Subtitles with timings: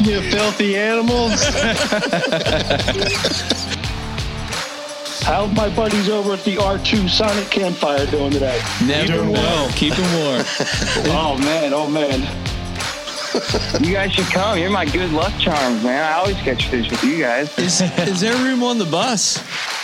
[0.00, 1.42] You filthy animals.
[5.24, 8.60] How my buddies over at the R2 Sonic Campfire doing today?
[8.86, 9.68] Never know.
[9.72, 10.44] Keep them warm.
[11.10, 12.20] Oh man, oh man.
[13.84, 14.58] You guys should come.
[14.58, 16.02] You're my good luck charms, man.
[16.02, 17.56] I always catch fish with you guys.
[17.58, 19.38] Is, is there room on the bus?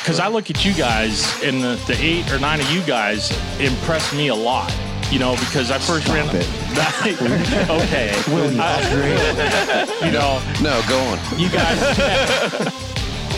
[0.05, 3.31] because I look at you guys and the, the eight or nine of you guys
[3.59, 4.71] impress me a lot.
[5.11, 6.29] You know, because I first ran.
[7.83, 8.11] okay,
[8.59, 11.19] I- you know, No, go on.
[11.39, 12.73] you guys.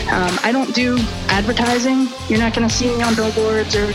[0.09, 2.07] Um, I don't do advertising.
[2.29, 3.91] You're not going to see me on billboards or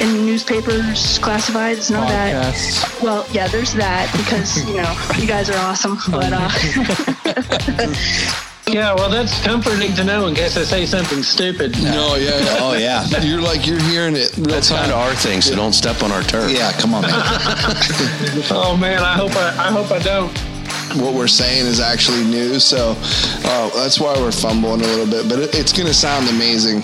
[0.00, 3.00] in newspapers, classifieds, none of that.
[3.02, 5.98] Well, yeah, there's that because you know you guys are awesome.
[6.08, 6.48] But uh,
[8.68, 11.72] yeah, well, that's comforting to know in case I say something stupid.
[11.82, 12.32] No, yeah.
[12.58, 13.06] Oh, yeah.
[13.20, 14.36] You're like, you're hearing it.
[14.36, 16.50] real That's kind of our thing, so don't step on our turf.
[16.50, 17.12] Yeah, come on, man.
[18.50, 20.30] Oh man, I hope I, I hope I don't.
[21.00, 22.58] what we're saying is actually new.
[22.58, 22.94] So
[23.44, 26.82] uh, that's why we're fumbling a little bit, but it, it's going to sound amazing.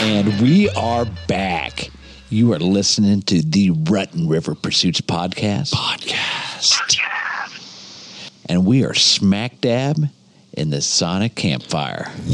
[0.00, 1.90] And we are back.
[2.28, 5.72] You are listening to the Rut and River Pursuits podcast.
[5.72, 7.00] Podcast.
[8.46, 9.98] And we are smack dab
[10.52, 12.10] in the Sonic Campfire.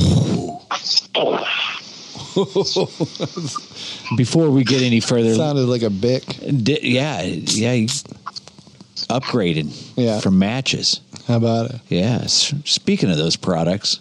[4.17, 6.25] Before we get any further, Sounded like a bick.
[6.62, 7.86] di- yeah, yeah,
[9.08, 10.20] upgraded Yeah.
[10.20, 11.00] from matches.
[11.27, 11.80] How about it?
[11.89, 12.52] Yes.
[12.64, 14.00] Speaking of those products,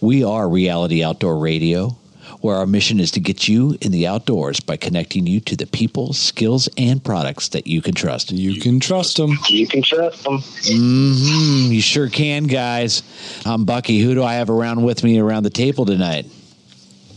[0.00, 1.96] we are Reality Outdoor Radio,
[2.40, 5.66] where our mission is to get you in the outdoors by connecting you to the
[5.66, 8.32] people, skills, and products that you can trust.
[8.32, 9.36] You can trust them.
[9.48, 10.38] You can trust them.
[10.38, 13.02] Mm, you sure can, guys.
[13.44, 14.00] I'm Bucky.
[14.00, 16.26] Who do I have around with me around the table tonight?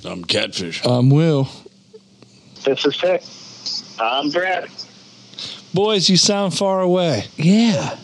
[0.05, 0.85] I'm catfish.
[0.85, 1.47] I'm Will.
[2.65, 3.23] This is Tick.
[3.99, 4.69] I'm Brad.
[5.73, 7.25] Boys, you sound far away.
[7.35, 7.97] Yeah.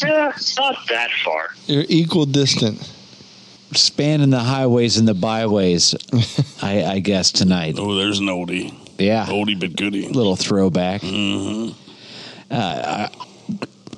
[0.00, 1.50] Yeah, not that far.
[1.66, 2.91] You're equal distant.
[3.74, 5.94] Spanning the highways and the byways,
[6.62, 7.76] I, I guess, tonight.
[7.78, 8.74] Oh, there's an oldie.
[8.98, 9.26] Yeah.
[9.26, 10.08] Oldie but goodie.
[10.08, 11.02] Little throwback.
[11.04, 11.70] Uh,
[12.50, 13.10] I,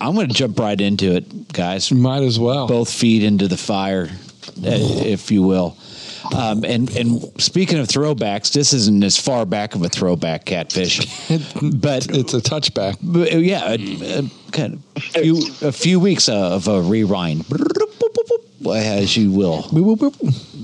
[0.00, 1.90] I'm going to jump right into it, guys.
[1.92, 2.66] Might as well.
[2.68, 5.76] both feet into the fire, uh, if you will.
[6.34, 10.98] Um, and and speaking of throwbacks, this isn't as far back of a throwback, catfish,
[11.28, 12.96] but It's a touchback.
[13.02, 17.44] but, uh, yeah, a, a kind of few, a few weeks of a rewind,
[18.72, 19.64] as you will,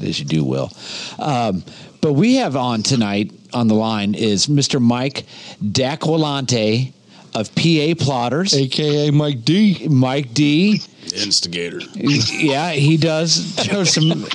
[0.02, 0.72] as you do will.
[1.18, 1.62] Um,
[2.00, 4.80] but we have on tonight on the line is Mr.
[4.80, 5.26] Mike
[5.62, 6.92] Daquilante
[7.34, 9.86] of PA Plotters, AKA Mike D.
[9.88, 10.80] Mike D.
[11.14, 11.80] Instigator.
[11.94, 14.26] Yeah, he does show some.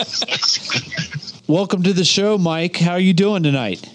[1.47, 2.77] Welcome to the show, Mike.
[2.77, 3.87] How are you doing tonight?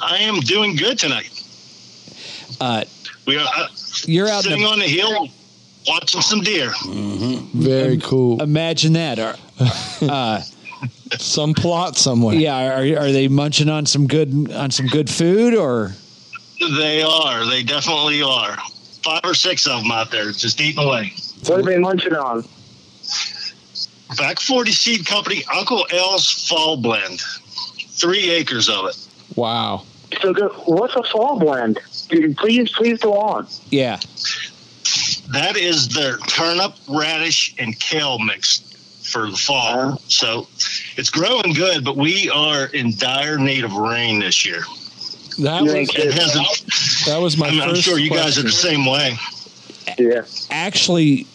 [0.00, 1.30] I am doing good tonight.
[2.60, 2.84] Uh,
[3.26, 3.68] We are uh,
[4.04, 5.28] you're out sitting the, on the hill
[5.86, 6.72] watching some deer.
[7.54, 8.42] Very cool.
[8.42, 9.18] imagine that.
[9.18, 9.36] Are,
[10.02, 10.40] uh,
[11.18, 12.34] Some plot somewhere.
[12.34, 15.92] yeah, are, are they munching on some good on some good food or?
[16.78, 17.44] They are.
[17.48, 18.56] They definitely are.
[19.02, 21.12] Five or six of them out there just eating away.
[21.46, 22.44] What have you been munching on?
[24.16, 27.20] Back 40 Seed Company, Uncle L's Fall Blend.
[27.20, 29.08] Three acres of it.
[29.36, 29.84] Wow.
[30.20, 30.52] So good.
[30.66, 31.78] What's a fall blend?
[32.36, 33.46] Please, please go on.
[33.70, 33.98] Yeah,
[35.30, 38.60] That is their turnip, radish, and kale mix
[39.10, 39.78] for the fall.
[39.78, 39.96] Uh-huh.
[40.08, 40.46] So
[40.96, 44.62] it's growing good, but we are in dire need of rain this year.
[45.38, 47.06] That You was It hasn't.
[47.06, 49.16] that was my I'm, 1st I'm sure you guys are the same way.
[49.98, 50.22] Yeah.
[50.50, 51.26] actually,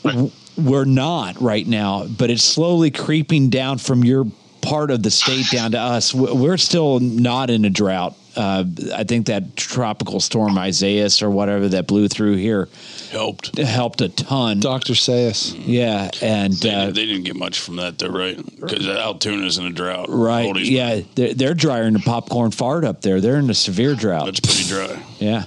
[0.57, 4.25] we're not right now, but it's slowly creeping down from your
[4.61, 6.13] part of the state down to us.
[6.13, 8.15] We're still not in a drought.
[8.37, 8.63] Uh,
[8.95, 12.69] I think that tropical storm Isaias or whatever that blew through here
[13.11, 13.57] Helped.
[13.57, 14.59] helped a ton.
[14.59, 14.93] Dr.
[14.93, 15.55] Sayus.
[15.65, 18.37] Yeah, and They, uh, they didn't get much from that, though, right?
[18.59, 20.05] Because Altoona's in a drought.
[20.09, 23.19] right, Oldie's- yeah, they're, they're drier than a popcorn fart up there.
[23.19, 24.25] They're in a severe drought.
[24.25, 25.01] That's pretty dry.
[25.17, 25.45] Yeah,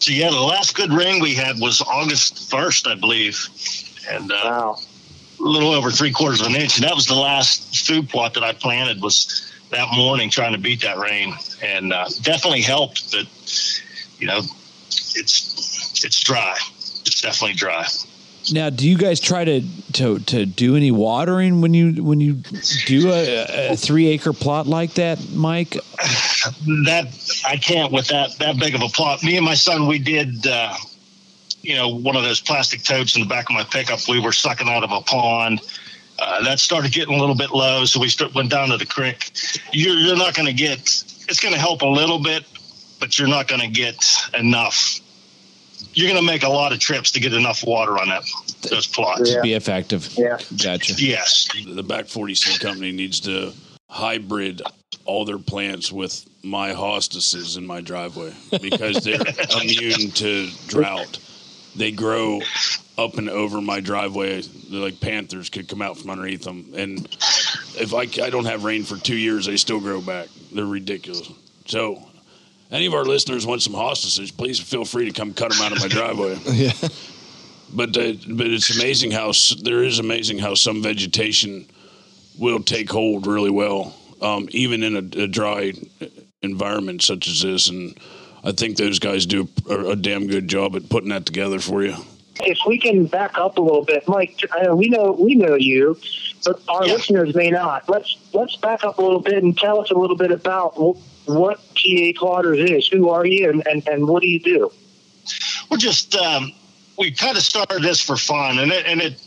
[0.00, 3.38] So yeah, the last good rain we had was August first, I believe,
[4.10, 4.78] and uh, Wow.
[5.38, 6.76] a little over three quarters of an inch.
[6.78, 10.58] And that was the last food plot that I planted was that morning, trying to
[10.58, 13.10] beat that rain, and uh, definitely helped.
[13.10, 13.26] That
[14.18, 14.38] you know,
[14.88, 16.56] it's it's dry.
[16.78, 17.86] It's definitely dry.
[18.50, 22.34] Now, do you guys try to to to do any watering when you when you
[22.86, 25.76] do a, a three acre plot like that, Mike?
[26.86, 29.22] that I can't with that that big of a plot.
[29.22, 30.74] Me and my son, we did, uh,
[31.62, 34.00] you know, one of those plastic totes in the back of my pickup.
[34.08, 35.60] We were sucking out of a pond.
[36.24, 38.86] Uh, that started getting a little bit low, so we st- went down to the
[38.86, 39.32] creek.
[39.72, 40.78] You're, you're not going to get.
[41.28, 42.44] It's going to help a little bit,
[43.00, 43.96] but you're not going to get
[44.34, 45.00] enough
[45.94, 48.22] you're going to make a lot of trips to get enough water on that
[48.70, 49.30] those plots.
[49.32, 50.08] To be effective.
[50.16, 50.38] Yeah.
[50.62, 50.94] Gotcha.
[50.96, 51.48] Yes.
[51.66, 53.52] The Back 40 Seed Company needs to
[53.90, 54.62] hybrid
[55.04, 59.20] all their plants with my hostesses in my driveway because they're
[59.60, 61.18] immune to drought.
[61.76, 62.40] They grow
[62.98, 64.42] up and over my driveway.
[64.42, 66.72] They're like panthers could come out from underneath them.
[66.76, 67.06] And
[67.78, 70.28] if I, I don't have rain for two years, they still grow back.
[70.52, 71.30] They're ridiculous.
[71.66, 72.02] So,
[72.70, 75.72] any of our listeners want some hostesses, please feel free to come cut them out
[75.72, 76.38] of my driveway.
[76.52, 76.72] Yeah.
[77.74, 79.32] But uh, but it's amazing how
[79.62, 81.64] there is amazing how some vegetation
[82.38, 85.72] will take hold really well, um, even in a, a dry
[86.42, 87.70] environment such as this.
[87.70, 87.96] And
[88.44, 91.82] I think those guys do a, a damn good job at putting that together for
[91.82, 91.96] you.
[92.40, 95.54] If we can back up a little bit, Mike, I know we know we know
[95.54, 95.96] you,
[96.44, 97.88] but our listeners may not.
[97.88, 100.72] Let's let's back up a little bit and tell us a little bit about
[101.26, 102.88] what PA Plotters is.
[102.88, 104.72] Who are you, and, and, and what do you do?
[105.70, 106.52] we're just um,
[106.98, 109.20] we kind of started this for fun, and it and it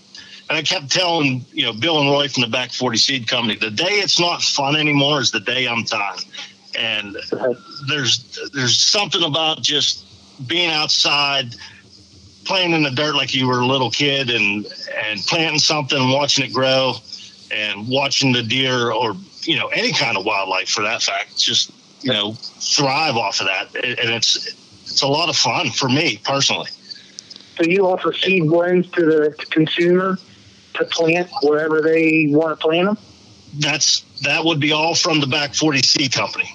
[0.50, 3.56] and I kept telling you know Bill and Roy from the Back Forty Seed Company,
[3.56, 6.20] the day it's not fun anymore is the day I'm done.
[6.78, 7.18] And
[7.88, 10.06] there's there's something about just
[10.48, 11.56] being outside,
[12.44, 14.66] playing in the dirt like you were a little kid, and
[15.06, 16.96] and planting something, watching it grow,
[17.52, 21.72] and watching the deer or you know any kind of wildlife for that fact, just
[22.02, 24.36] you know thrive off of that, and it's
[24.84, 26.70] it's a lot of fun for me personally.
[27.58, 30.18] So you offer seed blends to the consumer
[30.74, 32.98] to plant wherever they want to plant them.
[33.60, 36.50] That's that would be all from the Back Forty Seed company.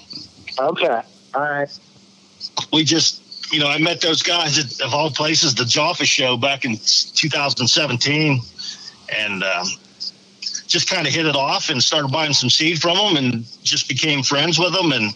[0.59, 1.01] Okay,
[1.33, 1.79] all right.
[2.73, 6.37] We just, you know, I met those guys at, of all places, the Jaffa show
[6.37, 8.41] back in 2017,
[9.15, 9.67] and um,
[10.67, 13.87] just kind of hit it off and started buying some seed from them, and just
[13.87, 14.91] became friends with them.
[14.91, 15.15] And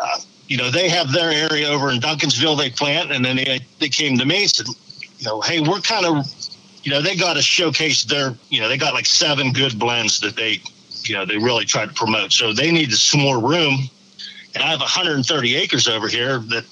[0.00, 0.18] uh,
[0.48, 3.88] you know, they have their area over in Duncansville they plant, and then they they
[3.88, 4.66] came to me and said,
[5.18, 6.26] you know, hey, we're kind of,
[6.82, 10.20] you know, they got to showcase their, you know, they got like seven good blends
[10.20, 10.60] that they,
[11.04, 12.32] you know, they really try to promote.
[12.32, 13.78] So they needed some more room.
[14.54, 16.64] And I have 130 acres over here that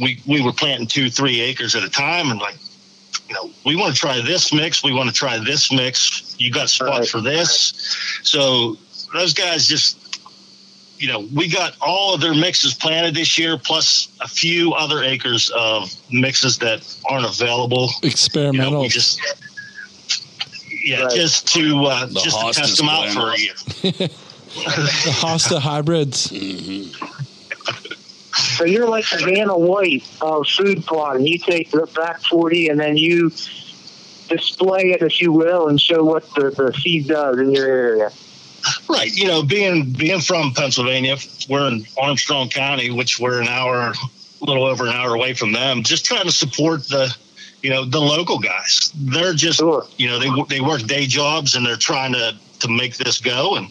[0.00, 2.56] we we were planting two, three acres at a time, and like,
[3.28, 6.34] you know, we want to try this mix, we want to try this mix.
[6.38, 7.72] You got spot for this,
[8.22, 8.76] so
[9.12, 9.99] those guys just,
[11.00, 15.02] you know, we got all of their mixes planted this year, plus a few other
[15.02, 17.88] acres of mixes that aren't available.
[18.02, 18.66] Experimental.
[18.66, 19.18] You know, we just.
[20.82, 23.52] Yeah, just to uh, The just to test them out for a year.
[23.82, 26.30] the Hosta hybrids.
[28.56, 31.26] So you're like the Vanna White of food plotting.
[31.26, 33.30] You take the back 40 and then you
[34.28, 38.10] display it, if you will, and show what the, the seed does in your area.
[38.90, 39.12] Right.
[39.14, 41.16] You know, being being from Pennsylvania,
[41.48, 45.52] we're in Armstrong County, which we're an hour, a little over an hour away from
[45.52, 45.84] them.
[45.84, 47.14] Just trying to support the,
[47.62, 48.92] you know, the local guys.
[48.96, 49.60] They're just,
[49.96, 53.56] you know, they they work day jobs and they're trying to to make this go,
[53.56, 53.68] and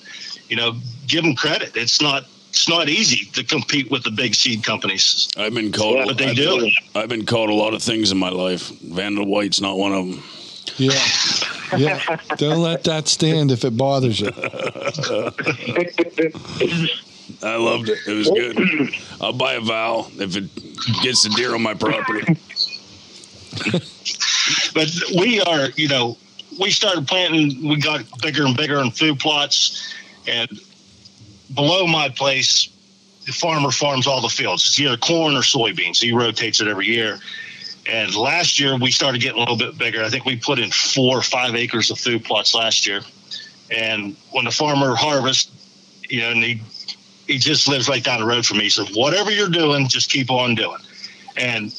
[0.48, 0.76] you know,
[1.08, 1.76] give them credit.
[1.76, 5.28] It's not it's not easy to compete with the big seed companies.
[5.38, 6.72] I've been called, but they I've, do.
[6.96, 8.70] I've been called a lot of things in my life.
[8.82, 10.24] Vandal White's not one of them.
[10.80, 10.94] Yeah.
[11.78, 12.18] Yeah.
[12.38, 14.32] Don't let that stand if it bothers you.
[17.44, 18.00] I loved it.
[18.08, 18.96] It was good.
[19.22, 20.50] I'll buy a vowel if it
[21.04, 22.38] gets the deer on my property.
[24.74, 26.18] but we are, you know,
[26.60, 27.68] we started planting.
[27.68, 29.94] We got bigger and bigger in food plots,
[30.28, 30.50] and
[31.54, 32.70] below my place,
[33.26, 34.66] the farmer farms all the fields.
[34.68, 36.02] It's either corn or soybeans.
[36.02, 37.20] He rotates it every year.
[37.90, 40.04] And last year we started getting a little bit bigger.
[40.04, 43.02] I think we put in four or five acres of food plots last year.
[43.72, 45.52] And when the farmer harvests,
[46.08, 46.62] you know, and he
[47.28, 48.64] he just lives right down the road from me.
[48.64, 50.80] He says, "Whatever you're doing, just keep on doing."
[51.38, 51.72] And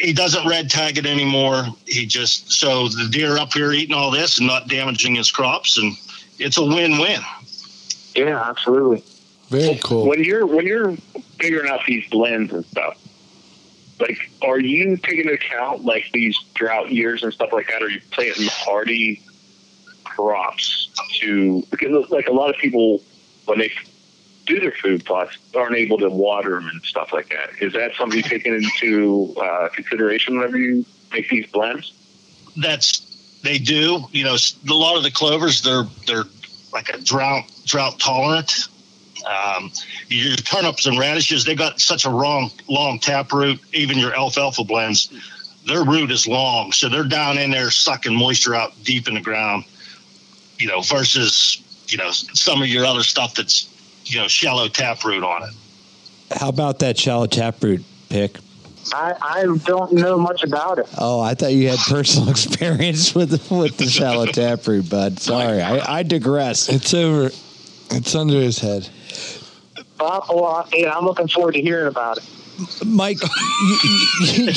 [0.00, 1.66] he doesn't red tag it anymore.
[1.86, 5.78] He just so the deer up here eating all this and not damaging his crops,
[5.78, 5.96] and
[6.38, 7.20] it's a win-win.
[8.14, 9.04] Yeah, absolutely.
[9.48, 10.06] Very cool.
[10.06, 10.96] When you're when you're
[11.38, 12.98] figuring out these blends and stuff,
[14.00, 17.82] like are you taking into account like these drought years and stuff like that?
[17.82, 19.22] Are you planting hardy
[20.04, 20.88] crops
[21.20, 23.02] to because like a lot of people
[23.46, 23.70] when they
[24.46, 27.50] do their food plots aren't able to water them and stuff like that.
[27.60, 31.92] Is that something you taken into uh, consideration whenever you make these blends?
[32.56, 34.04] That's they do.
[34.12, 34.36] You know,
[34.68, 36.24] a lot of the clovers they're they're
[36.72, 38.68] like a drought drought tolerant.
[39.24, 39.70] Um,
[40.08, 43.60] your turnips and radishes they got such a long long tap root.
[43.72, 45.08] Even your alfalfa blends,
[45.66, 49.20] their root is long, so they're down in there sucking moisture out deep in the
[49.20, 49.64] ground.
[50.58, 53.68] You know, versus you know some of your other stuff that's
[54.04, 55.54] you know shallow tap root on it.
[56.36, 58.38] How about that shallow taproot pick?
[58.92, 60.86] I, I don't know much about it.
[60.98, 65.20] Oh, I thought you had personal experience with with the shallow taproot, bud.
[65.20, 66.68] Sorry, I, I digress.
[66.68, 67.30] It's over.
[67.90, 68.88] It's under his head.
[70.00, 72.24] Uh, well, yeah, I'm looking forward to hearing about it.
[72.84, 73.78] Mike, you,
[74.22, 74.52] you,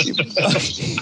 [0.00, 0.96] you,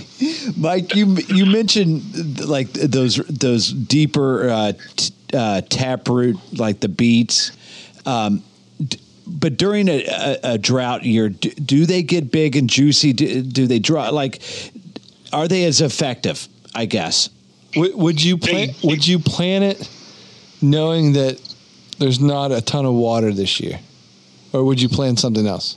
[0.57, 7.53] Mike, you you mentioned like those those deeper uh, t- uh, taproot, like the beets.
[8.07, 8.43] Um,
[8.85, 13.13] d- but during a, a, a drought year, do, do they get big and juicy?
[13.13, 14.43] Do, do they draw like?
[15.33, 16.49] Are they as effective?
[16.75, 17.31] I guess.
[17.77, 18.71] Would, would you plan?
[18.83, 19.89] Would you plan it
[20.61, 21.41] knowing that
[22.01, 23.79] there's not a ton of water this year,
[24.53, 25.77] or would you plan something else?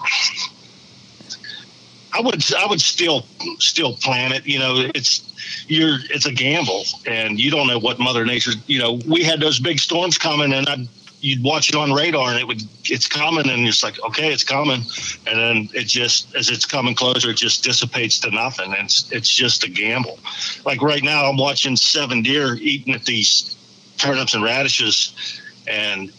[2.14, 3.26] I would I would still
[3.60, 4.46] still plan it.
[4.46, 8.52] You know, it's you're it's a gamble, and you don't know what Mother Nature.
[8.68, 10.88] You know, we had those big storms coming, and I
[11.20, 14.44] you'd watch it on radar, and it would it's coming, and it's like okay, it's
[14.44, 14.82] coming,
[15.28, 18.74] and then it just as it's coming closer, it just dissipates to nothing.
[18.74, 20.20] And it's it's just a gamble.
[20.66, 23.58] Like right now, I'm watching seven deer eating at these
[23.98, 26.12] turnips and radishes, and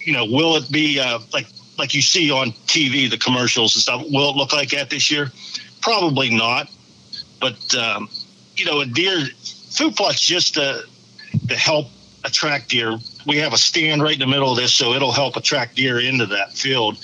[0.00, 1.46] you know, will it be uh, like
[1.78, 4.02] like you see on TV, the commercials and stuff.
[4.10, 5.30] Will it look like that this year?
[5.80, 6.68] Probably not.
[7.40, 8.08] But um,
[8.56, 9.26] you know, a deer
[9.70, 10.82] food plot's just to
[11.48, 11.86] to help
[12.24, 12.98] attract deer.
[13.26, 16.00] We have a stand right in the middle of this, so it'll help attract deer
[16.00, 16.98] into that field.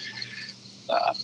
[0.88, 1.14] Uh,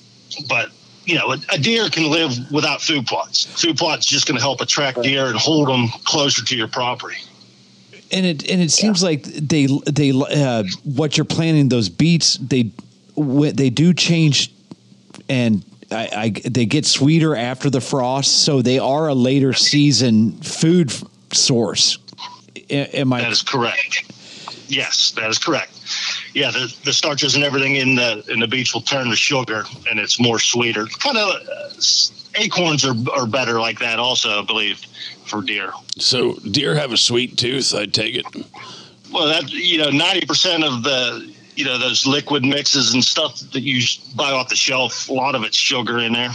[0.48, 0.70] but
[1.04, 3.46] you know, a, a, deer can live without food plots.
[3.60, 7.16] Food plots just going to help attract deer and hold them closer to your property
[8.12, 9.08] and it and it seems yeah.
[9.08, 12.70] like they they uh, what you're planting those beets they
[13.16, 14.52] they do change
[15.28, 20.32] and I, I, they get sweeter after the frost, so they are a later season
[20.40, 20.92] food
[21.32, 21.98] source.
[22.70, 23.22] Am I?
[23.22, 24.04] That is correct.
[24.68, 25.72] Yes, that is correct.
[26.32, 29.64] Yeah, the, the starches and everything in the in the beets will turn to sugar,
[29.90, 30.86] and it's more sweeter.
[30.86, 31.70] Kind of uh,
[32.36, 34.80] acorns are are better like that, also, I believe,
[35.26, 35.72] for deer.
[35.98, 37.74] So deer have a sweet tooth.
[37.74, 38.26] I take it.
[39.12, 43.40] Well, that you know, ninety percent of the you know those liquid mixes and stuff
[43.52, 43.82] that you
[44.16, 45.08] buy off the shelf.
[45.08, 46.30] A lot of it's sugar in there.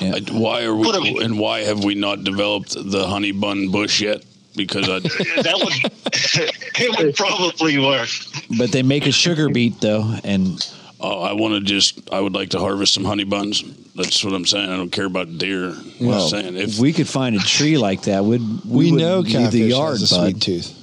[0.00, 0.18] Yeah.
[0.30, 4.24] Why are we and why have we not developed the honey bun bush yet?
[4.56, 4.98] Because I,
[5.42, 5.92] that would
[6.80, 8.08] it would probably work.
[8.58, 10.60] But they make a sugar beet though, and
[11.02, 13.62] oh, I want to just I would like to harvest some honey buns.
[13.94, 14.70] That's what I'm saying.
[14.70, 15.74] I don't care about deer.
[16.00, 19.22] Well, I'm saying if we could find a tree like that, would we, we know
[19.22, 20.78] the yard has a sweet tooth.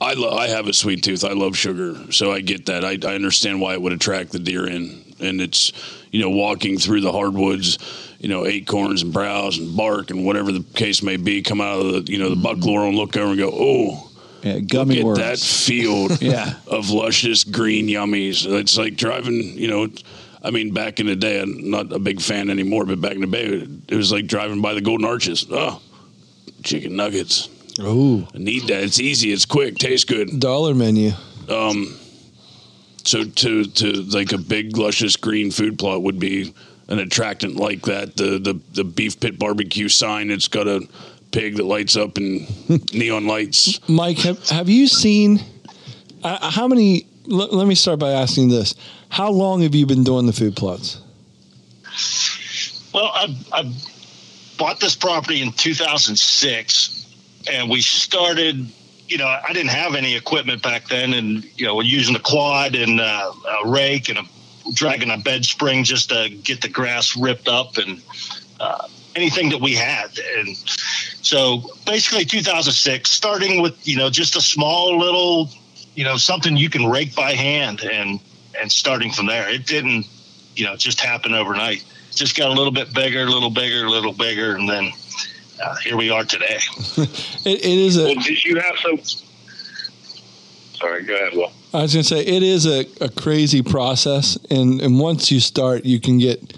[0.00, 1.24] I lo- I have a sweet tooth.
[1.24, 2.84] I love sugar, so I get that.
[2.84, 5.72] I, I understand why it would attract the deer in, and it's
[6.10, 7.78] you know walking through the hardwoods,
[8.18, 11.80] you know acorns and browse and bark and whatever the case may be, come out
[11.80, 14.09] of the you know the buck laurel and look over and go, oh.
[14.42, 16.54] Yeah, gummy look at that field yeah.
[16.66, 18.50] of luscious green yummies.
[18.50, 19.88] It's like driving, you know,
[20.42, 23.20] I mean, back in the day, I'm not a big fan anymore, but back in
[23.20, 25.46] the day, it was like driving by the Golden Arches.
[25.50, 25.82] Oh,
[26.62, 27.48] chicken nuggets.
[27.78, 28.82] Oh, I need that.
[28.82, 29.32] It's easy.
[29.32, 29.76] It's quick.
[29.76, 30.40] Tastes good.
[30.40, 31.12] Dollar menu.
[31.48, 31.98] Um,
[33.04, 36.54] so to to like a big luscious green food plot would be
[36.88, 38.16] an attractant like that.
[38.16, 40.30] The the the beef pit barbecue sign.
[40.30, 40.86] It's got a
[41.32, 42.46] pig that lights up in
[42.92, 43.80] neon lights.
[43.88, 45.40] Mike, have have you seen
[46.22, 47.06] uh, how many?
[47.30, 48.74] L- let me start by asking this:
[49.08, 51.00] How long have you been doing the food plots?
[52.92, 53.72] Well, I, I
[54.58, 57.06] bought this property in 2006
[57.48, 58.66] and we started
[59.10, 62.20] you know, I didn't have any equipment back then, and you know, we're using a
[62.20, 63.32] quad and uh,
[63.64, 64.22] a rake and a,
[64.72, 68.00] dragging a bed spring just to get the grass ripped up and
[68.60, 70.10] uh, anything that we had.
[70.38, 75.48] And so, basically, 2006, starting with you know just a small little,
[75.94, 78.20] you know, something you can rake by hand, and
[78.60, 79.48] and starting from there.
[79.48, 80.06] It didn't,
[80.56, 81.84] you know, just happen overnight.
[82.12, 84.90] Just got a little bit bigger, a little bigger, a little bigger, and then
[85.62, 86.58] uh, here we are today.
[86.96, 88.04] it, it is a.
[88.04, 88.98] Well, did you have some?
[90.74, 91.52] Sorry, go ahead, Will.
[91.72, 95.40] I was going to say it is a, a crazy process, and and once you
[95.40, 96.56] start, you can get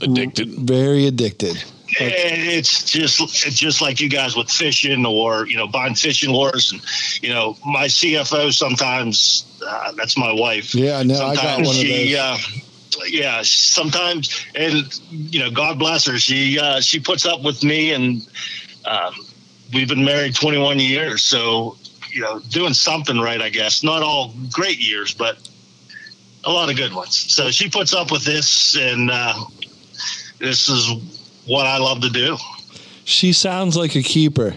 [0.00, 1.64] addicted, very addicted.
[1.88, 6.72] It's just it's just like you guys with fishing or you know buying fishing lures
[6.72, 6.82] and
[7.22, 10.74] you know my CFO sometimes uh, that's my wife.
[10.74, 12.62] Yeah, no, sometimes I got one she, of those.
[12.98, 16.18] Uh, yeah, sometimes, and you know, God bless her.
[16.18, 18.26] She uh, she puts up with me, and
[18.84, 19.14] um,
[19.72, 21.22] we've been married 21 years.
[21.22, 21.76] So
[22.10, 23.82] you know, doing something right, I guess.
[23.82, 25.48] Not all great years, but
[26.44, 27.16] a lot of good ones.
[27.16, 29.34] So she puts up with this, and uh,
[30.38, 31.15] this is
[31.46, 32.36] what I love to do.
[33.04, 34.54] She sounds like a keeper.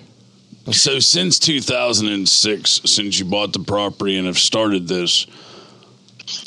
[0.71, 5.25] So since 2006, since you bought the property and have started this,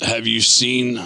[0.01, 0.99] have you seen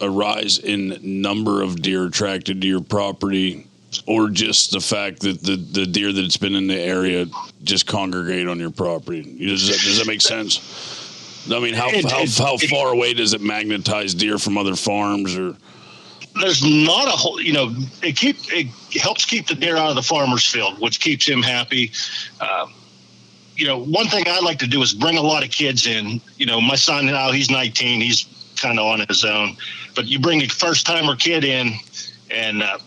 [0.00, 3.66] a rise in number of deer attracted to your property,
[4.06, 7.24] or just the fact that the, the deer that's been in the area
[7.64, 9.22] just congregate on your property?
[9.46, 10.60] Does that, does that make sense?
[11.50, 14.58] I mean, how It- how, it- how it- far away does it magnetize deer from
[14.58, 15.56] other farms or?
[16.40, 18.66] There's not a whole you know it keep it
[19.00, 21.92] helps keep the deer out of the farmer's field which keeps him happy.
[22.40, 22.72] Um,
[23.56, 26.20] you know one thing i like to do is bring a lot of kids in.
[26.36, 29.56] You know my son now he's 19 he's kind of on his own.
[29.94, 31.74] But you bring a first timer kid in
[32.30, 32.78] and uh,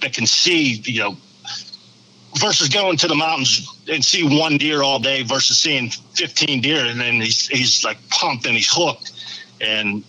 [0.00, 1.16] that can see you know
[2.38, 6.84] versus going to the mountains and see one deer all day versus seeing 15 deer
[6.84, 9.12] and then he's he's like pumped and he's hooked.
[9.60, 10.04] And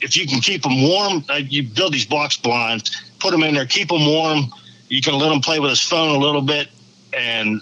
[0.00, 3.54] if you can keep them warm, uh, you build these box blinds, put them in
[3.54, 4.52] there, keep them warm.
[4.88, 6.68] You can let him play with his phone a little bit
[7.12, 7.60] and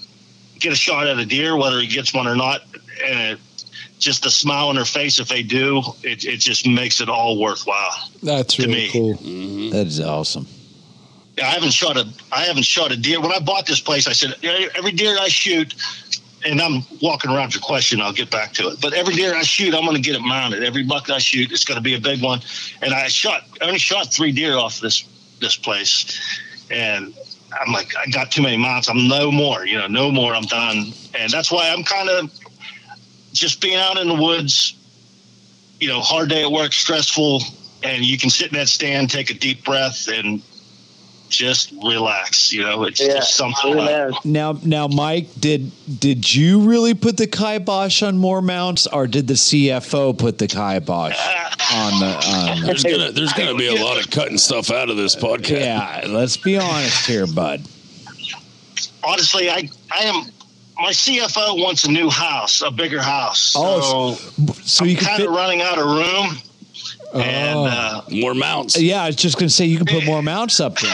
[0.59, 2.63] get a shot at a deer, whether he gets one or not.
[3.05, 3.41] And it,
[3.99, 7.41] just the smile on their face if they do, it, it just makes it all
[7.41, 8.11] worthwhile.
[8.23, 9.15] That's really cool.
[9.15, 10.47] That is awesome.
[11.39, 13.21] I haven't shot a I haven't shot a deer.
[13.21, 14.35] When I bought this place, I said
[14.75, 15.75] every deer I shoot,
[16.47, 18.01] and I'm walking around your question.
[18.01, 18.81] I'll get back to it.
[18.81, 20.63] But every deer I shoot, I'm going to get it mounted.
[20.63, 22.41] Every buck I shoot, it's going to be a big one.
[22.83, 25.05] And I shot I only shot three deer off this
[25.41, 26.19] this place,
[26.71, 27.15] and
[27.61, 28.89] I'm like I got too many mounts.
[28.89, 29.67] I'm no more.
[29.67, 30.35] You know, no more.
[30.35, 30.93] I'm done.
[31.19, 32.31] And that's why I'm kind of
[33.33, 34.75] just being out in the woods.
[35.81, 37.43] You know, hard day at work, stressful,
[37.83, 40.41] and you can sit in that stand, take a deep breath, and
[41.29, 42.53] just relax.
[42.53, 43.75] You know, it's just something.
[43.75, 49.07] about- Now, now, Mike, did did you really put the kibosh on more mounts, or
[49.07, 51.17] did the CFO put the kibosh
[51.73, 52.07] on the?
[52.07, 55.15] On the There's gonna there's gonna be a lot of cutting stuff out of this
[55.17, 55.61] podcast.
[55.61, 57.63] Yeah, let's be honest here, bud.
[59.05, 60.25] honestly, I I am
[60.79, 63.41] my CFO wants a new house, a bigger house.
[63.41, 64.15] So, Oh,
[64.63, 66.37] so you can kind of running out of room.
[67.15, 68.79] And uh, more mounts.
[68.81, 70.91] Yeah, I was just going to say you can put more mounts up there.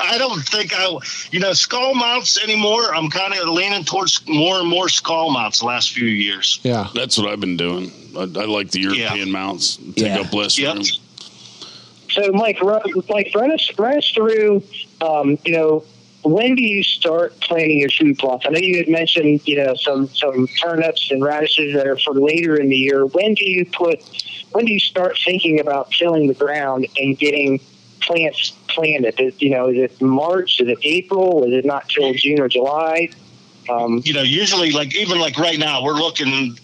[0.00, 0.96] I don't think I,
[1.30, 2.94] you know, skull mounts anymore.
[2.94, 6.60] I'm kind of leaning towards more and more skull mounts the last few years.
[6.62, 7.90] Yeah, that's what I've been doing.
[8.16, 9.76] I, I like the European mounts.
[9.76, 10.20] Take Yeah.
[10.20, 10.74] up less Yep.
[10.76, 10.84] room.
[12.10, 12.80] So, Mike, run,
[13.10, 14.62] Mike, run us, run us through.
[15.02, 15.84] Um, you know,
[16.22, 18.46] when do you start planting your food plots?
[18.46, 22.14] I know you had mentioned, you know, some some turnips and radishes that are for
[22.14, 23.04] later in the year.
[23.06, 24.02] When do you put?
[24.56, 27.60] When do you start thinking about tilling the ground and getting
[28.00, 29.20] plants planted?
[29.20, 30.62] Is, you know, is it March?
[30.62, 31.44] Is it April?
[31.44, 33.10] Is it not till June or July?
[33.68, 36.56] Um, You know, usually, like even like right now, we're looking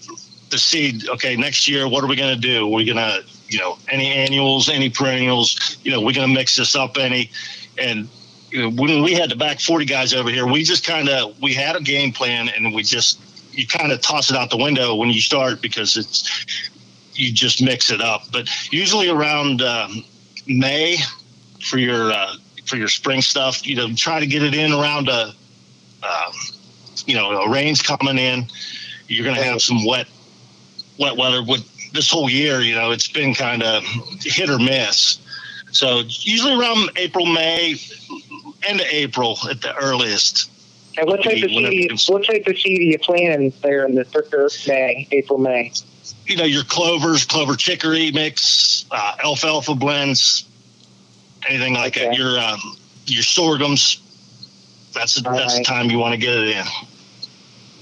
[0.49, 1.03] to see.
[1.07, 2.67] Okay, next year, what are we going to do?
[2.67, 5.77] We're going to, you know, any annuals, any perennials.
[5.85, 7.31] You know, we're going to mix this up any,
[7.77, 8.09] and
[8.51, 11.39] you know, when we had the back 40 guys over here, we just kind of
[11.43, 13.21] we had a game plan and we just
[13.53, 16.47] you kind of toss it out the window when you start because it's
[17.15, 18.23] you just mix it up.
[18.33, 20.05] But usually around um,
[20.47, 20.99] May
[21.61, 22.35] for your uh,
[22.67, 25.33] for your spring stuff, you know, try to get it in around a
[26.03, 26.33] um,
[27.07, 28.47] you know a rain's coming in.
[29.09, 30.07] You're going to have some wet
[30.99, 32.61] wet weather with this whole year.
[32.61, 33.85] You know, it's been kind of
[34.21, 35.19] hit or miss.
[35.73, 37.77] So usually around April, May,
[38.63, 40.51] end of April at the earliest.
[40.99, 41.93] and what type of seed?
[42.09, 44.05] What type of seed are you planting there in the
[44.67, 45.73] May, April, May?
[46.27, 50.45] You know, your clovers, clover chicory mix, uh, alfalfa blends,
[51.49, 52.15] anything like that.
[52.15, 52.61] Your um,
[53.07, 53.99] your sorghums.
[54.95, 56.65] That's the, that's the time you want to get it in.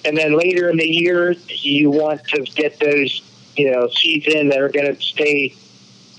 [0.05, 3.21] and then later in the year you want to get those
[3.57, 5.55] you know seeds in that are going to stay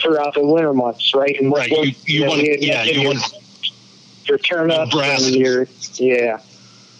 [0.01, 1.39] throughout the winter months, right?
[1.39, 3.25] And Right, you- you know, wanna- you yeah, you your, wanna-
[4.25, 5.27] your turnips brassica.
[5.27, 6.39] and your yeah.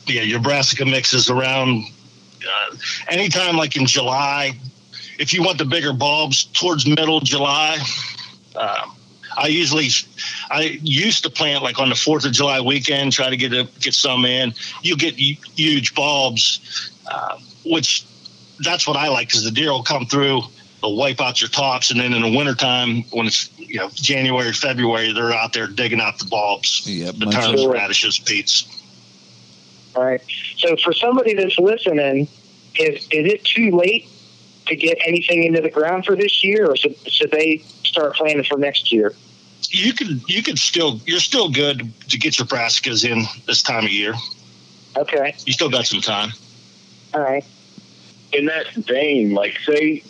[0.08, 1.84] yeah, your brassica mixes around
[2.44, 2.76] uh,
[3.10, 4.58] anytime like in July.
[5.22, 7.78] If you want the bigger bulbs towards middle July,
[8.56, 8.96] um,
[9.38, 9.90] I usually
[10.50, 13.70] I used to plant like on the Fourth of July weekend, try to get a,
[13.80, 14.52] get some in.
[14.82, 18.04] You get huge bulbs, uh, which
[18.62, 20.42] that's what I like because the deer will come through.
[20.82, 24.52] They'll wipe out your tops, and then in the wintertime, when it's you know January,
[24.54, 27.70] February, they're out there digging out the bulbs, the much turnips, better.
[27.70, 28.66] radishes, beets.
[29.96, 30.22] All right.
[30.58, 32.28] So for somebody that's listening,
[32.80, 34.08] is is it too late
[34.72, 38.44] to get anything into the ground for this year, or should, should they start planning
[38.44, 39.14] for next year?
[39.74, 43.86] you can you could still you're still good to get your brassicas in this time
[43.86, 44.14] of year.
[44.98, 45.34] Okay.
[45.46, 46.32] You still got some time.
[47.14, 47.46] All right.
[48.34, 50.04] in that vein, like say,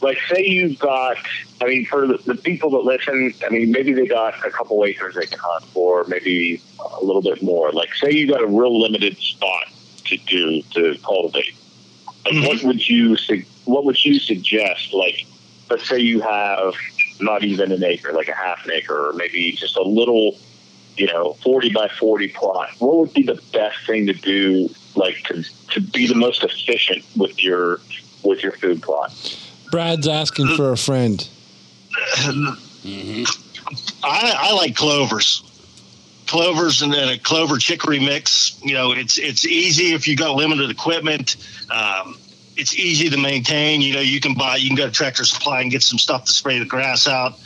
[0.00, 1.16] like say you've got,
[1.60, 4.84] I mean, for the, the people that listen, I mean, maybe they got a couple
[4.84, 6.60] acres they can hunt, or maybe
[7.00, 7.72] a little bit more.
[7.72, 9.68] Like say you got a real limited spot
[10.06, 11.56] to do to cultivate.
[12.24, 12.46] Like mm-hmm.
[12.46, 14.94] what would you su- what would you suggest?
[14.94, 15.26] Like,
[15.70, 16.74] let's say you have
[17.20, 20.38] not even an acre, like a half an acre, or maybe just a little,
[20.96, 25.22] you know, 40 by 40 plot, what would be the best thing to do, like
[25.24, 27.80] to, to be the most efficient with your
[28.24, 29.12] with your food plot?
[29.70, 31.28] Brad's asking for a friend.
[34.02, 35.44] I, I like clovers.
[36.26, 38.58] Clovers and then a clover chicory mix.
[38.62, 41.36] You know, it's it's easy if you got limited equipment.
[41.70, 42.16] Um,
[42.58, 43.80] it's easy to maintain.
[43.80, 46.24] You know, you can buy, you can go to Tractor Supply and get some stuff
[46.24, 47.38] to spray the grass out.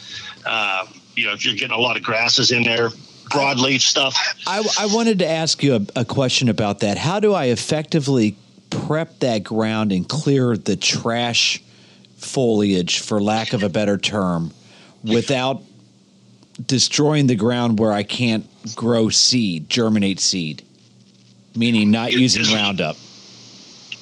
[0.46, 2.88] Um, you know, if you're getting a lot of grasses in there,
[3.30, 4.16] broadleaf stuff.
[4.46, 6.96] I, I wanted to ask you a, a question about that.
[6.96, 8.36] How do I effectively
[8.70, 11.62] prep that ground and clear the trash
[12.16, 14.52] foliage, for lack of a better term,
[15.04, 15.62] without
[16.64, 20.62] destroying the ground where I can't grow seed, germinate seed?
[21.54, 22.96] Meaning not using Roundup.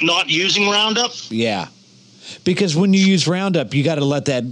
[0.02, 1.12] Not using Roundup?
[1.28, 1.68] Yeah,
[2.44, 4.44] because when you use Roundup, you got to let that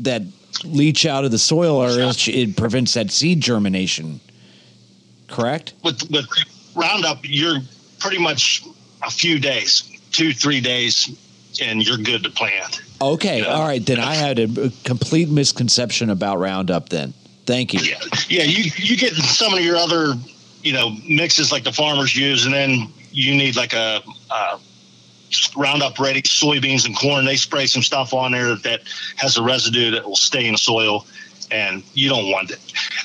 [0.00, 0.22] that
[0.64, 4.20] leach out of the soil, or else it prevents that seed germination.
[5.28, 5.74] Correct.
[5.82, 6.26] With with
[6.74, 7.58] Roundup, you're
[7.98, 8.64] pretty much
[9.02, 11.08] a few days, two three days,
[11.60, 12.82] and you're good to plant.
[13.00, 13.84] Okay, all right.
[13.84, 16.88] Then I had a, a complete misconception about Roundup.
[16.88, 17.12] Then,
[17.44, 17.80] thank you.
[17.80, 18.44] Yeah, yeah.
[18.44, 20.14] You you get some of your other
[20.62, 24.58] you know mixes like the farmers use, and then you need like a, a
[25.56, 27.24] Roundup ready soybeans and corn.
[27.24, 28.82] They spray some stuff on there that
[29.16, 31.06] has a residue that will stay in the soil,
[31.50, 32.60] and you don't want it.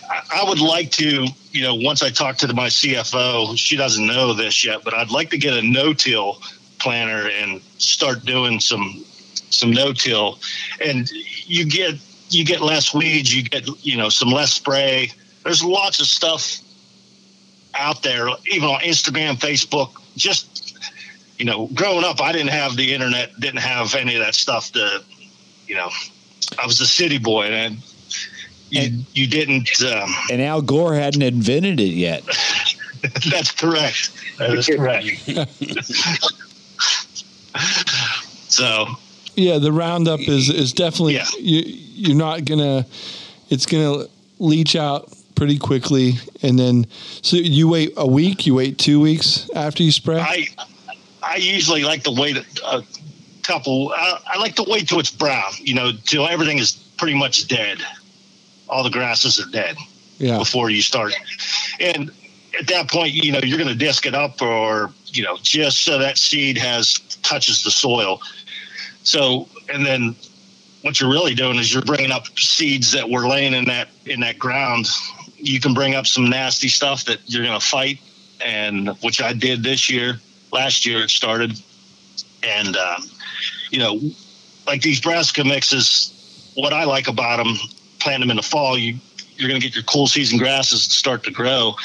[0.10, 4.34] I, would like to, you know, once I talk to my CFO, she doesn't know
[4.34, 6.42] this yet, but I'd like to get a no-till
[6.80, 9.06] planter and start doing some
[9.50, 10.40] some no-till,
[10.84, 11.10] and
[11.46, 11.96] you get
[12.30, 15.12] you get less weeds, you get you know some less spray.
[15.44, 16.60] There's lots of stuff
[17.76, 19.92] out there, even on Instagram, Facebook.
[20.16, 20.61] Just
[21.42, 24.72] you know, growing up, I didn't have the internet, didn't have any of that stuff.
[24.74, 25.04] To
[25.66, 25.90] you know,
[26.62, 27.78] I was a city boy, and
[28.70, 29.68] you And- you didn't.
[29.82, 32.22] Um, And Al Gore hadn't invented it yet.
[33.32, 34.12] that's correct.
[34.38, 35.08] That is correct.
[38.48, 38.86] so
[39.36, 41.64] Yeah, the Roundup is is definitely you.
[41.96, 42.86] You're not gonna.
[43.50, 44.06] It's gonna
[44.38, 46.86] leach out pretty quickly, and then
[47.24, 48.46] so you wait a week.
[48.46, 50.20] You wait two weeks after you spray.
[50.20, 50.46] I
[51.24, 52.84] I usually like to wait a,
[53.44, 53.92] couple.
[53.96, 55.52] I, I like to wait till it's brown.
[55.60, 57.80] You know, till everything is pretty much dead.
[58.70, 59.76] All the grasses are dead
[60.20, 60.38] yeah.
[60.38, 61.14] before you start.
[61.80, 62.12] And
[62.60, 65.82] at that point, you know, you're going to disc it up, or you know, just
[65.82, 68.22] so that seed has touches the soil.
[69.04, 70.16] So, and then
[70.82, 74.20] what you're really doing is you're bringing up seeds that were laying in that in
[74.22, 74.88] that ground.
[75.38, 78.00] You can bring up some nasty stuff that you're going to fight,
[78.44, 80.20] and which I did this year.
[80.52, 81.60] Last year it started,
[82.44, 83.04] and um,
[83.70, 84.00] you know,
[84.68, 86.18] like these brassica mixes.
[86.56, 87.56] What I like about them,
[88.00, 88.78] plant them in the fall.
[88.78, 88.98] You
[89.38, 91.76] you're going to get your cool season grasses to start to grow,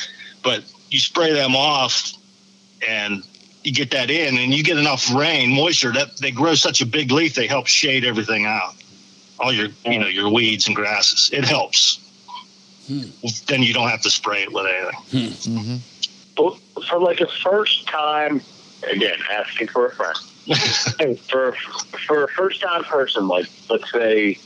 [0.42, 2.12] but you spray them off,
[2.86, 3.22] and
[3.62, 6.86] you get that in, and you get enough rain, moisture that they grow such a
[6.86, 7.34] big leaf.
[7.34, 8.74] They help shade everything out.
[9.38, 11.30] All your you know your weeds and grasses.
[11.32, 12.00] It helps.
[12.86, 13.02] Hmm.
[13.46, 15.00] Then you don't have to spray it with anything.
[15.10, 15.58] Hmm.
[15.58, 15.76] Mm-hmm.
[16.36, 18.40] But for like a first time,
[18.84, 20.16] again, asking for a friend.
[21.28, 21.52] For
[22.06, 24.38] for a first time person, like let's say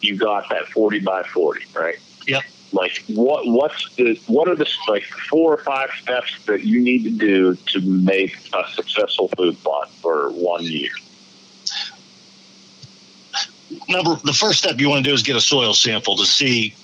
[0.00, 1.98] you got that forty by forty, right?
[2.28, 2.44] Yep.
[2.72, 7.02] Like what what's the what are the like four or five steps that you need
[7.02, 10.92] to do to make a successful food plot for one year?
[13.88, 16.74] number the first step you want to do is get a soil sample to see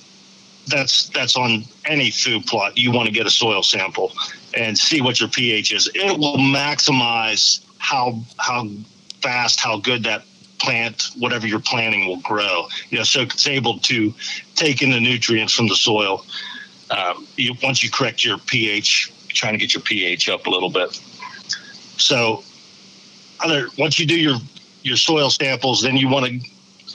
[0.67, 4.13] that's that's on any food plot you want to get a soil sample
[4.57, 8.67] and see what your ph is it will maximize how how
[9.21, 10.23] fast how good that
[10.59, 14.13] plant whatever you're planting will grow you know so it's able to
[14.55, 16.25] take in the nutrients from the soil
[16.91, 20.71] um, you, once you correct your ph trying to get your ph up a little
[20.71, 21.01] bit
[21.99, 22.43] so
[23.41, 24.37] other once you do your
[24.83, 26.51] your soil samples then you want to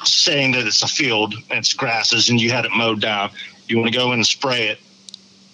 [0.05, 3.31] saying that it's a field and it's grasses and you had it mowed down.
[3.67, 4.79] You want to go in and spray it.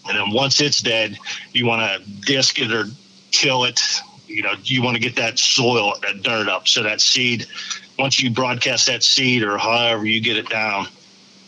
[0.07, 1.17] And then once it's dead,
[1.53, 2.85] you want to disc it or
[3.31, 3.81] kill it.
[4.27, 6.67] You know, you want to get that soil, that dirt up.
[6.67, 7.45] So that seed,
[7.97, 10.87] once you broadcast that seed or however you get it down,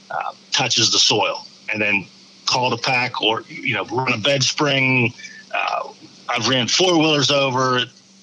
[0.09, 1.45] uh, touches the soil.
[1.71, 2.05] And then
[2.45, 5.13] call the pack or, you know, run a bed spring.
[5.53, 5.89] Uh,
[6.27, 7.81] I've ran four wheelers over.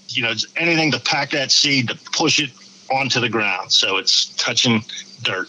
[0.08, 2.50] You know, anything to pack that seed to push it
[2.90, 4.82] onto the ground so it's touching
[5.22, 5.48] dirt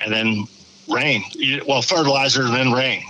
[0.00, 0.46] and then
[0.88, 1.22] rain
[1.66, 3.02] well fertilizer and then rain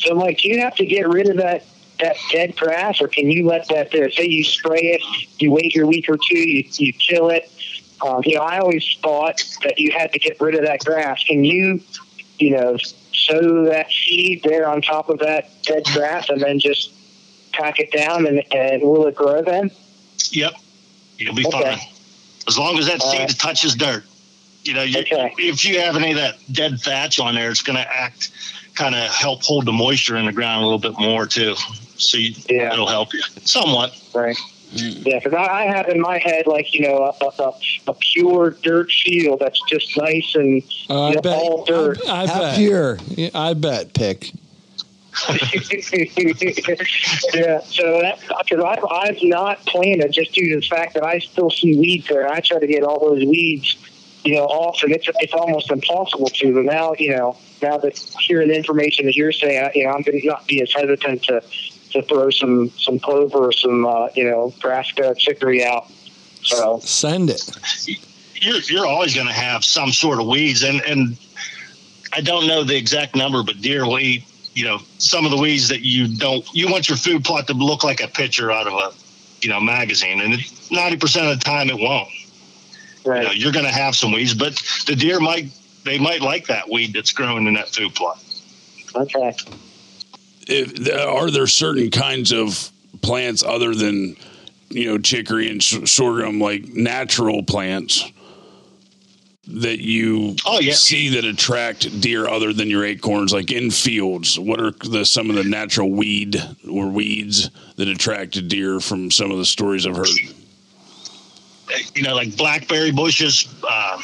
[0.00, 1.64] So, Mike, do you have to get rid of that
[2.00, 4.10] that dead grass, or can you let that there?
[4.10, 5.02] Say you spray it,
[5.38, 7.50] you wait your week or two, you you kill it,
[8.02, 11.22] Um, you know, I always thought that you had to get rid of that grass.
[11.24, 11.80] Can you,
[12.38, 12.78] you know,
[13.12, 16.92] sow that seed there on top of that dead grass and then just
[17.52, 19.70] pack it down and, and will it grow then?
[20.30, 20.54] Yep,
[21.18, 21.76] you'll be Okay.
[21.76, 21.78] fine
[22.48, 23.38] as long as that seed right.
[23.38, 24.04] touches dirt.
[24.64, 25.04] You know, you,
[25.38, 28.30] if you have any of that dead thatch on there, it's going to act
[28.74, 31.54] kind of help hold the moisture in the ground a little bit more too.
[31.96, 33.92] So you, it'll help you somewhat.
[34.14, 34.36] Right.
[34.72, 37.52] Yeah, because I, I have in my head like you know a, a,
[37.88, 41.36] a pure dirt field that's just nice and Uh, I you know, bet.
[41.36, 41.98] all dirt.
[42.08, 42.58] I, I bet.
[43.18, 43.92] Yeah, I bet.
[43.94, 44.30] Pick.
[45.28, 45.36] yeah,
[47.60, 51.50] so that because I've, I've not planted just due to the fact that I still
[51.50, 52.28] see weeds there.
[52.28, 53.76] I try to get all those weeds,
[54.24, 56.54] you know, off, and it's it's almost impossible to.
[56.54, 59.90] But now, you know, now that hearing the information that you're saying, I- you know,
[59.90, 61.42] I'm going to not be as hesitant to
[61.90, 65.90] to throw some some clover or some uh, you know brassica chicory out.
[66.42, 67.42] So send it.
[68.34, 71.16] You're you're always going to have some sort of weeds, and and
[72.12, 74.24] I don't know the exact number, but deer will eat.
[74.54, 76.44] You know, some of the weeds that you don't.
[76.52, 78.92] You want your food plot to look like a picture out of a,
[79.42, 80.34] you know, magazine, and
[80.70, 82.08] ninety percent of the time it won't.
[83.04, 83.22] Right.
[83.22, 85.50] You know, you're going to have some weeds, but the deer might
[85.84, 88.22] they might like that weed that's growing in that food plot.
[88.94, 89.34] Okay.
[90.46, 92.70] If, are there certain kinds of
[93.02, 94.16] plants other than
[94.68, 98.10] you know chicory and s- sorghum, like natural plants
[99.46, 100.74] that you Oh, yeah.
[100.74, 104.38] see that attract deer other than your acorns, like in fields?
[104.38, 106.36] What are the some of the natural weed
[106.70, 110.08] or weeds that attract deer from some of the stories I've heard?
[111.94, 113.46] you know, like blackberry bushes.
[113.68, 114.00] Um,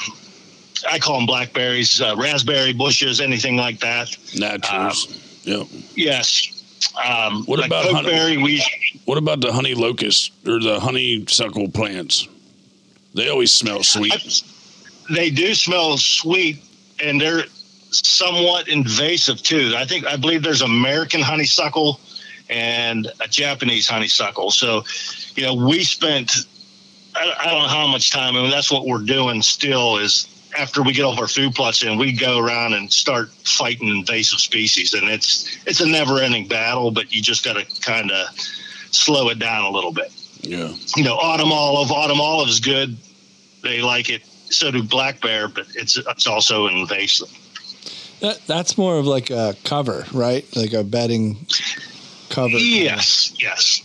[0.90, 4.16] I call them blackberries, uh, raspberry bushes, anything like that.
[4.34, 5.08] Naturals.
[5.44, 5.66] yep.
[5.94, 6.52] Yes.
[7.02, 8.36] Um, What like about honey?
[8.36, 8.64] We
[9.04, 12.28] What about the honey locust or the honeysuckle plants?
[13.14, 14.42] They always smell sweet.
[15.10, 16.62] they do smell sweet,
[17.02, 17.44] and they're
[17.90, 19.74] somewhat invasive too.
[19.76, 21.98] I think I believe there's American honeysuckle
[22.50, 24.50] and a Japanese honeysuckle.
[24.50, 24.84] So,
[25.34, 26.46] you know, we spent
[27.14, 30.26] I, I don't know how much time, and that's what we're doing still is
[30.58, 33.88] after we get all of our food plots in, we go around and start fighting
[33.88, 38.10] invasive species, and it's it's a never ending battle, but you just got to kind
[38.10, 38.28] of
[38.90, 40.12] slow it down a little bit.
[40.40, 40.74] Yeah.
[40.96, 42.96] You know, autumn olive, autumn olive is good.
[43.62, 44.24] They like it.
[44.48, 47.28] So do black bear, but it's it's also invasive.
[48.20, 50.44] That that's more of like a cover, right?
[50.56, 51.46] Like a bedding
[52.30, 52.56] cover.
[52.56, 53.82] Yes, yes.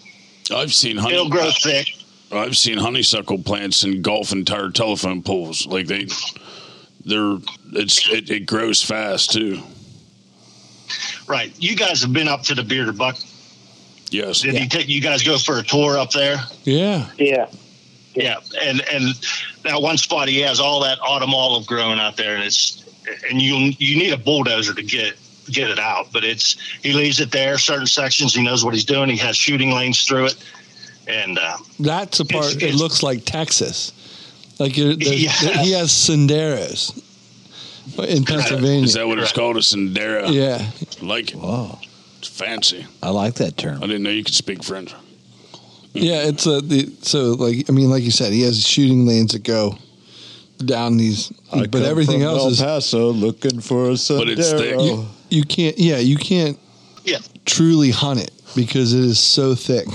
[0.53, 1.15] I've seen honey.
[1.15, 1.88] It'll grow thick.
[2.31, 5.65] I've seen honeysuckle plants engulf entire telephone poles.
[5.67, 6.07] Like they,
[7.06, 7.38] they're
[7.74, 9.62] it's it, it grows fast too.
[11.28, 11.54] Right.
[11.58, 13.18] You guys have been up to the Bearded Buck.
[14.10, 14.42] Yes.
[14.42, 16.38] Did he take you guys go for a tour up there?
[16.64, 17.08] Yeah.
[17.18, 17.48] Yeah.
[18.14, 18.38] Yeah.
[18.62, 19.16] And and
[19.64, 22.84] that one spot he has all that autumn olive growing out there and it's
[23.30, 25.16] and you you need a bulldozer to get
[25.50, 26.12] get it out.
[26.12, 29.10] But it's he leaves it there, certain sections, he knows what he's doing.
[29.10, 30.36] He has shooting lanes through it.
[31.08, 32.46] And uh, That's a part.
[32.46, 33.92] It's- it it's- looks like Texas.
[34.62, 35.63] Like it, there's- Yeah.
[35.63, 36.95] he has senderos
[38.08, 38.84] in Pennsylvania.
[38.84, 39.58] Is that what it's called?
[39.58, 40.32] A sendera?
[40.32, 40.69] Yeah.
[41.02, 41.38] Like it.
[41.38, 41.80] Wow.
[42.19, 42.86] It's fancy.
[43.02, 43.78] I like that term.
[43.78, 44.93] I didn't know you could speak French.
[45.93, 49.34] Yeah, it's a the, so like I mean, like you said, he has shooting lanes
[49.34, 49.78] that go
[50.63, 54.19] down these, I but come everything from else El is Paso looking for a Sendero.
[54.19, 54.80] But it's thick.
[54.80, 55.78] you, you can't.
[55.78, 56.58] Yeah, you can't
[57.04, 57.17] yeah.
[57.45, 59.88] truly hunt it because it is so thick.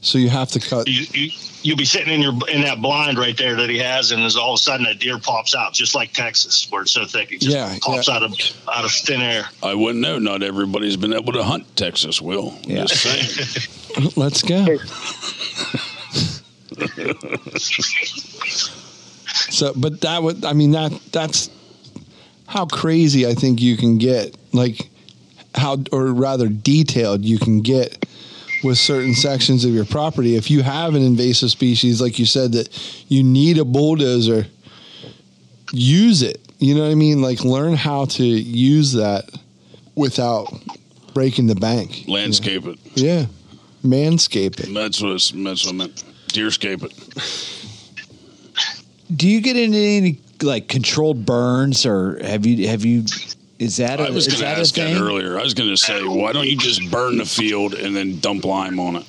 [0.00, 0.86] So you have to cut.
[0.86, 1.30] You, you
[1.62, 4.36] you'll be sitting in your in that blind right there that he has, and as
[4.36, 7.32] all of a sudden a deer pops out, just like Texas, where it's so thick,
[7.32, 8.14] it just Yeah, pops yeah.
[8.14, 8.32] out of
[8.72, 9.46] out of thin air.
[9.62, 10.18] I wouldn't know.
[10.18, 12.22] Not everybody's been able to hunt Texas.
[12.22, 12.56] Will.
[12.62, 12.84] Yeah.
[12.84, 14.08] Just saying.
[14.16, 14.78] Let's go.
[19.50, 21.50] So, but that would, I mean, that that's
[22.46, 24.88] how crazy I think you can get, like
[25.54, 28.06] how, or rather detailed you can get
[28.62, 30.36] with certain sections of your property.
[30.36, 32.68] If you have an invasive species, like you said, that
[33.08, 34.46] you need a bulldozer,
[35.72, 36.40] use it.
[36.58, 37.22] You know what I mean?
[37.22, 39.30] Like learn how to use that
[39.94, 40.52] without
[41.14, 42.04] breaking the bank.
[42.08, 42.78] Landscape it.
[42.94, 43.26] Yeah.
[43.84, 44.74] Manscape it.
[44.74, 46.04] That's what it's, that's what I meant.
[46.28, 47.54] Deerscape it.
[49.16, 53.04] Do you get into any like controlled burns, or have you have you?
[53.58, 55.38] Is that a, I was going to ask that earlier.
[55.38, 58.44] I was going to say, why don't you just burn the field and then dump
[58.44, 59.04] lime on it?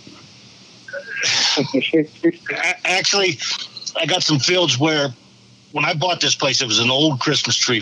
[2.86, 3.38] Actually,
[3.96, 5.10] I got some fields where
[5.72, 7.82] when I bought this place, it was an old Christmas tree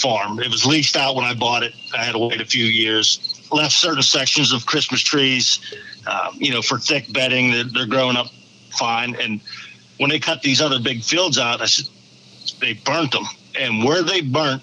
[0.00, 0.38] farm.
[0.38, 1.74] It was leased out when I bought it.
[1.94, 3.46] I had to wait a few years.
[3.50, 5.60] Left certain sections of Christmas trees,
[6.06, 7.50] um, you know, for thick bedding.
[7.50, 8.28] They're, they're growing up
[8.70, 9.14] fine.
[9.16, 9.40] And
[9.98, 11.88] when they cut these other big fields out, I said,
[12.60, 13.24] they burnt them,
[13.58, 14.62] and where they burnt,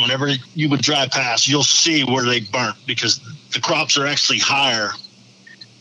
[0.00, 3.20] whenever you would drive past, you'll see where they burnt because
[3.52, 4.90] the crops are actually higher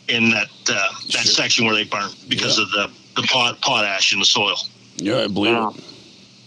[0.08, 4.20] in that uh, that section where they burnt because of the the pot, potash in
[4.20, 4.56] the soil.
[4.98, 5.84] Yeah, I believe it.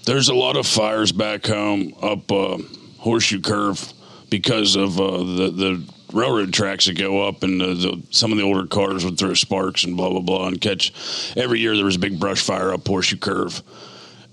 [0.05, 2.59] There's a lot of fires back home up uh,
[2.99, 3.93] Horseshoe Curve
[4.31, 8.39] because of uh, the the railroad tracks that go up, and the, the, some of
[8.39, 10.93] the older cars would throw sparks and blah blah blah and catch.
[11.37, 13.63] Every year there was a big brush fire up Horseshoe Curve,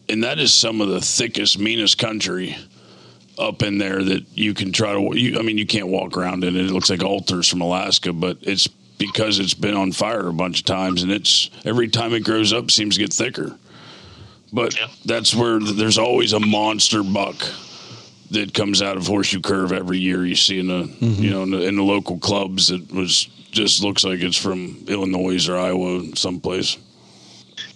[0.07, 2.55] and that is some of the thickest, meanest country
[3.37, 5.17] up in there that you can try to.
[5.17, 6.65] You, I mean, you can't walk around in it.
[6.65, 8.67] It looks like alders from Alaska, but it's
[8.97, 12.53] because it's been on fire a bunch of times, and it's every time it grows
[12.53, 13.57] up seems to get thicker.
[14.53, 17.35] But that's where there's always a monster buck
[18.31, 20.25] that comes out of Horseshoe Curve every year.
[20.25, 21.21] You see in the mm-hmm.
[21.21, 24.83] you know in the, in the local clubs that was just looks like it's from
[24.87, 26.77] Illinois or Iowa someplace.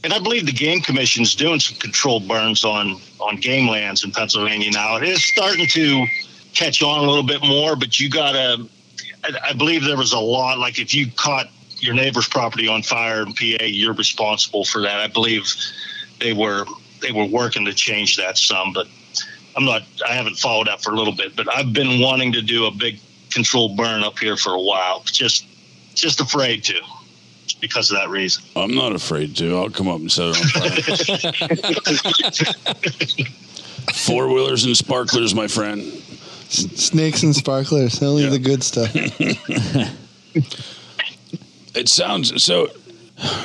[0.03, 4.12] And I believe the Game Commission's doing some controlled burns on on game lands in
[4.12, 4.95] Pennsylvania now.
[4.95, 6.05] It is starting to
[6.53, 8.65] catch on a little bit more, but you gotta.
[9.23, 10.57] I, I believe there was a lot.
[10.57, 11.47] Like if you caught
[11.79, 14.99] your neighbor's property on fire in PA, you're responsible for that.
[14.99, 15.53] I believe
[16.19, 16.65] they were
[17.01, 18.88] they were working to change that some, but
[19.57, 19.83] I'm not.
[20.07, 22.71] I haven't followed that for a little bit, but I've been wanting to do a
[22.71, 22.99] big
[23.31, 25.03] controlled burn up here for a while.
[25.05, 25.45] Just
[25.93, 26.79] just afraid to
[27.60, 28.43] because of that reason.
[28.56, 29.58] I'm not afraid to.
[29.58, 30.43] I'll come up and set it on
[31.58, 33.26] fire.
[33.95, 35.84] Four wheelers and sparklers, my friend.
[36.50, 38.93] Snakes and sparklers, only the good stuff.
[41.80, 42.67] It sounds so.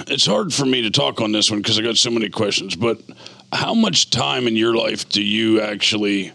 [0.08, 2.74] It's hard for me to talk on this one because I got so many questions.
[2.74, 3.00] But
[3.52, 6.32] how much time in your life do you actually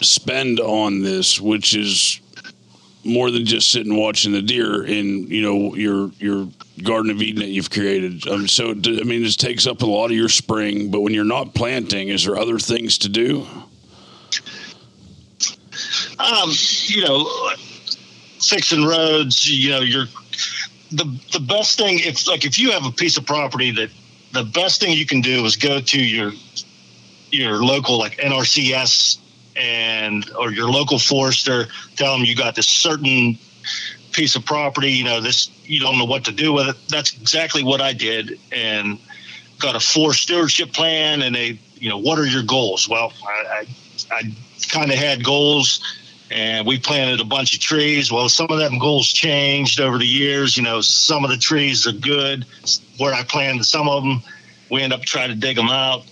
[0.00, 2.21] spend on this, which is
[3.04, 6.48] more than just sitting watching the deer in you know your your
[6.82, 8.26] garden of Eden that you've created?
[8.28, 10.90] Um, so I mean, this takes up a lot of your spring.
[10.90, 13.46] But when you're not planting, is there other things to do?
[16.18, 16.50] um,
[16.86, 17.50] you know,
[18.40, 19.48] fixing roads.
[19.48, 20.06] You know, you're
[20.90, 21.98] the the best thing.
[22.00, 23.90] If like if you have a piece of property that
[24.32, 26.32] the best thing you can do is go to your
[27.30, 29.18] your local like NRCS
[29.56, 31.66] and or your local forester.
[31.96, 33.38] Tell them you got this certain
[34.12, 34.92] piece of property.
[34.92, 36.76] You know, this you don't know what to do with it.
[36.88, 38.98] That's exactly what I did and
[39.58, 41.22] got a forest stewardship plan.
[41.22, 42.88] And they, you know, what are your goals?
[42.88, 43.66] Well, I,
[44.10, 44.22] I, I
[44.70, 45.80] kind of had goals
[46.30, 48.10] and we planted a bunch of trees.
[48.10, 50.56] Well, some of them goals changed over the years.
[50.56, 52.46] You know, some of the trees are good
[52.98, 54.22] where I planted some of them.
[54.70, 56.04] We end up trying to dig them out.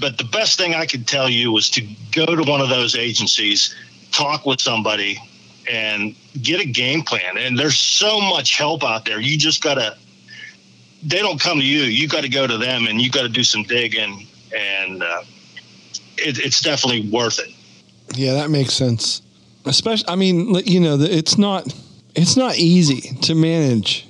[0.00, 2.96] But the best thing I could tell you was to go to one of those
[2.96, 3.74] agencies,
[4.12, 5.18] talk with somebody,
[5.70, 7.36] and get a game plan.
[7.36, 9.20] And there's so much help out there.
[9.20, 9.96] You just got to,
[11.02, 11.82] they don't come to you.
[11.82, 14.26] You got to go to them and you got to do some digging.
[14.56, 15.22] And uh,
[16.16, 17.54] it, it's definitely worth it.
[18.16, 19.22] Yeah, that makes sense.
[19.66, 21.72] Especially, I mean, you know, it's not
[22.14, 24.06] it's not easy to manage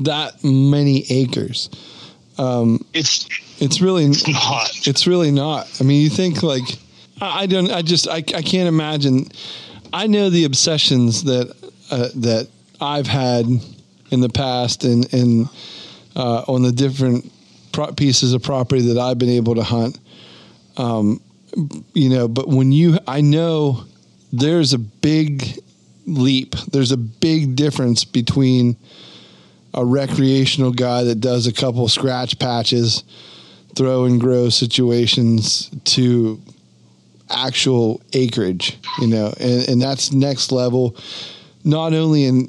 [0.00, 1.70] that many acres.
[2.38, 4.86] Um, it's it's really it's not.
[4.86, 5.80] It's really not.
[5.80, 6.64] I mean, you think like
[7.20, 7.70] I, I don't.
[7.70, 9.28] I just I, I can't imagine.
[9.92, 11.54] I know the obsessions that
[11.90, 12.48] uh, that
[12.80, 13.46] I've had
[14.10, 15.48] in the past and and
[16.14, 17.30] uh, on the different
[17.72, 19.98] pro- pieces of property that I've been able to hunt.
[20.76, 21.20] Um,
[21.94, 23.84] you know, but when you, I know
[24.32, 25.62] there's a big
[26.06, 26.54] leap.
[26.70, 28.76] There's a big difference between
[29.74, 33.04] a recreational guy that does a couple scratch patches,
[33.76, 36.40] throw and grow situations to
[37.30, 40.96] actual acreage, you know, and, and that's next level,
[41.64, 42.48] not only in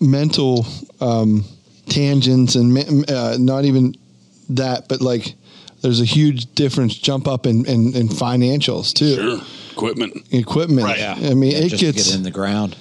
[0.00, 0.66] mental
[1.00, 1.44] um,
[1.88, 3.94] tangents and uh, not even
[4.50, 5.34] that, but like
[5.82, 9.14] there's a huge difference jump up in, in, in financials too.
[9.14, 9.40] Sure.
[9.72, 10.26] Equipment.
[10.32, 10.88] Equipment.
[10.88, 12.76] I mean, Yeah, it just gets get in the ground.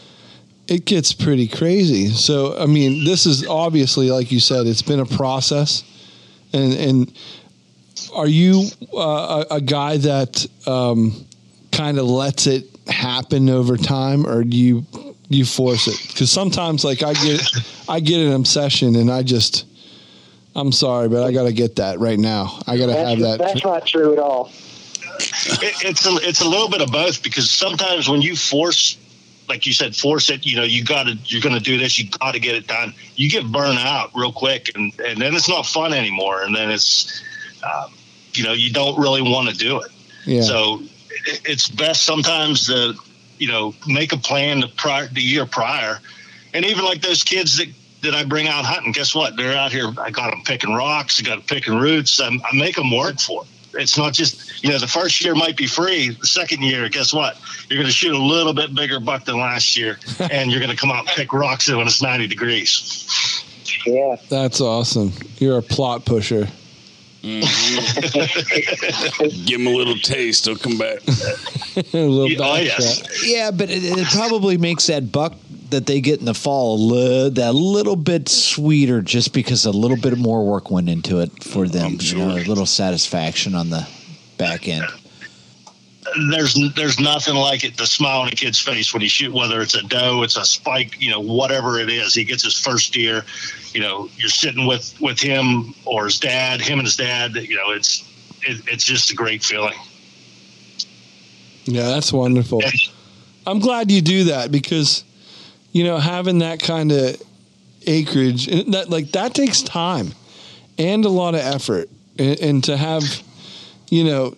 [0.67, 2.07] it gets pretty crazy.
[2.07, 5.83] So, I mean, this is obviously, like you said, it's been a process.
[6.53, 7.13] And and
[8.13, 11.25] are you uh, a, a guy that um,
[11.71, 14.85] kind of lets it happen over time, or do you
[15.29, 15.99] you force it?
[16.07, 17.41] Because sometimes, like I get
[17.89, 19.65] I get an obsession, and I just
[20.57, 22.59] I'm sorry, but I got to get that right now.
[22.65, 23.37] I got to That's, have that.
[23.39, 24.51] that's not true at all.
[25.19, 28.97] It, it's a, it's a little bit of both because sometimes when you force,
[29.47, 31.99] like you said, force it, you know, you got to, you're going to do this,
[31.99, 32.93] you got to get it done.
[33.15, 36.41] You get burned out real quick and, and then it's not fun anymore.
[36.41, 37.23] And then it's,
[37.63, 37.91] um,
[38.33, 39.91] you know, you don't really want to do it.
[40.25, 40.41] Yeah.
[40.41, 40.81] So
[41.25, 42.93] it, it's best sometimes to,
[43.37, 45.99] you know, make a plan the prior, the year prior.
[46.53, 47.67] And even like those kids that,
[48.01, 49.35] that I bring out hunting, guess what?
[49.35, 49.91] They're out here.
[49.99, 51.19] I got them picking rocks.
[51.19, 52.19] I got them picking roots.
[52.19, 53.81] I, I make them work for it.
[53.81, 56.09] it's not just you know the first year might be free.
[56.09, 57.37] The second year, guess what?
[57.69, 59.99] You're going to shoot a little bit bigger buck than last year,
[60.31, 63.43] and you're going to come out and pick rocks when it's 90 degrees.
[63.85, 65.13] Yeah, That's awesome.
[65.37, 66.47] You're a plot pusher.
[67.23, 68.65] Mm-hmm.
[69.45, 70.45] Give him a little taste.
[70.45, 70.99] He'll come back.
[71.07, 72.99] a little Yeah, oh, yes.
[72.99, 73.09] shot.
[73.25, 75.33] Yeah, but it, it probably makes that buck
[75.69, 79.71] that they get in the fall a li- that little bit sweeter just because a
[79.71, 81.77] little bit more work went into it for mm-hmm.
[81.77, 81.97] them.
[81.99, 83.87] You know, a little satisfaction on the
[84.37, 84.85] back end.
[86.31, 87.77] There's there's nothing like it.
[87.77, 90.45] The smile on a kid's face when he shoot, whether it's a doe, it's a
[90.45, 92.13] spike, you know, whatever it is.
[92.13, 93.23] He gets his first deer.
[93.73, 97.35] You know, you're sitting with with him or his dad, him and his dad.
[97.35, 98.03] You know, it's
[98.41, 99.77] it, it's just a great feeling.
[101.65, 102.61] Yeah, that's wonderful.
[103.45, 105.03] I'm glad you do that because,
[105.73, 107.21] you know, having that kind of
[107.85, 110.13] acreage that like that takes time
[110.77, 113.03] and a lot of effort, and, and to have,
[113.89, 114.35] you know,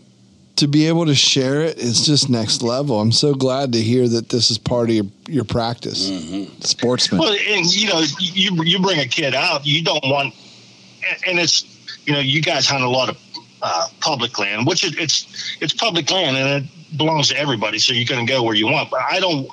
[0.59, 2.99] to be able to share it is just next level.
[2.99, 6.07] I'm so glad to hear that this is part of your, your practice.
[6.61, 7.19] Sportsman.
[7.19, 10.33] Well, and you know, you you bring a kid out, you don't want,
[11.09, 11.63] and- and it's
[12.05, 13.17] you know, you guys hunt a lot of
[13.61, 17.93] uh, public land, which it, it's it's public land and it belongs to everybody, so
[17.93, 18.89] you can go where you want.
[18.91, 19.47] But I don't.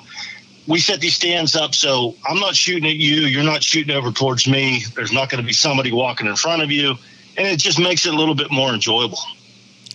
[0.67, 3.21] We set these stands up, so I'm not shooting at you.
[3.21, 4.83] You're not shooting over towards me.
[4.95, 6.95] There's not going to be somebody walking in front of you,
[7.37, 9.19] and it just makes it a little bit more enjoyable.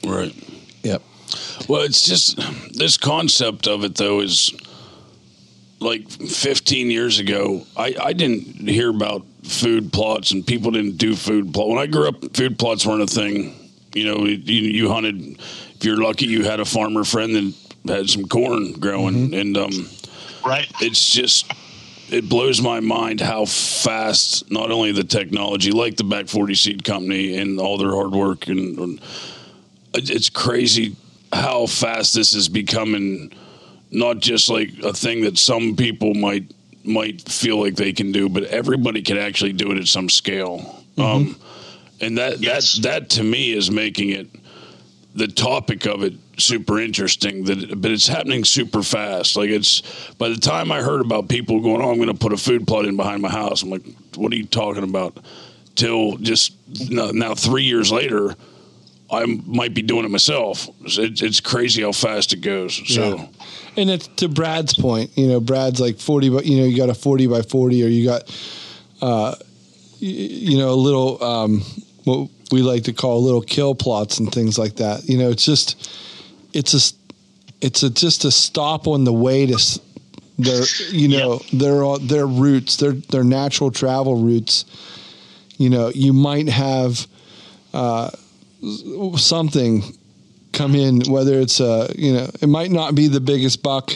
[0.05, 0.35] Right.
[1.61, 1.69] Yep.
[1.69, 2.37] Well, it's just
[2.77, 4.53] this concept of it though is
[5.83, 7.65] like 15 years ago.
[7.77, 11.69] I, I didn't hear about food plots and people didn't do food plot.
[11.69, 13.55] When I grew up, food plots weren't a thing.
[13.95, 15.39] You know, you, you hunted.
[15.75, 17.35] If you're lucky, you had a farmer friend
[17.85, 19.89] that had some corn growing, and um,
[20.47, 20.71] right.
[20.81, 21.53] It's just
[22.09, 26.85] it blows my mind how fast not only the technology, like the Back 40 Seed
[26.85, 29.01] Company and all their hard work, and, and
[29.95, 30.97] it's crazy
[31.33, 33.33] how fast this is becoming.
[33.91, 36.53] Not just like a thing that some people might
[36.85, 40.83] might feel like they can do, but everybody can actually do it at some scale.
[40.97, 41.37] Um,
[42.03, 44.29] and that that that to me is making it
[45.15, 49.83] the topic of it super interesting that but it's happening super fast like it's
[50.15, 52.67] by the time i heard about people going oh i'm going to put a food
[52.67, 53.85] plot in behind my house i'm like
[54.17, 55.19] what are you talking about
[55.75, 56.55] till just
[56.91, 58.35] now, now three years later
[59.13, 63.27] i might be doing it myself it, it's crazy how fast it goes so Yeah.
[63.75, 66.91] And it's to Brad's point, you know, Brad's like 40, but you know, you got
[66.91, 68.23] a 40 by 40 or you got,
[69.01, 69.35] uh,
[70.03, 71.63] y- you know, a little, um,
[72.05, 75.09] what we like to call little kill plots and things like that.
[75.09, 75.91] You know, it's just,
[76.53, 76.95] it's a,
[77.63, 79.81] it's a, just a stop on the way to
[80.39, 84.67] their, you know, their, their routes, their, their natural travel routes.
[85.57, 87.07] You know, you might have,
[87.73, 88.11] uh,
[89.17, 89.83] something
[90.53, 93.93] come in, whether it's a, you know, it might not be the biggest buck,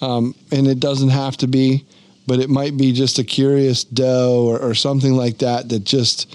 [0.00, 1.84] um, and it doesn't have to be,
[2.26, 6.34] but it might be just a curious doe or, or something like that that just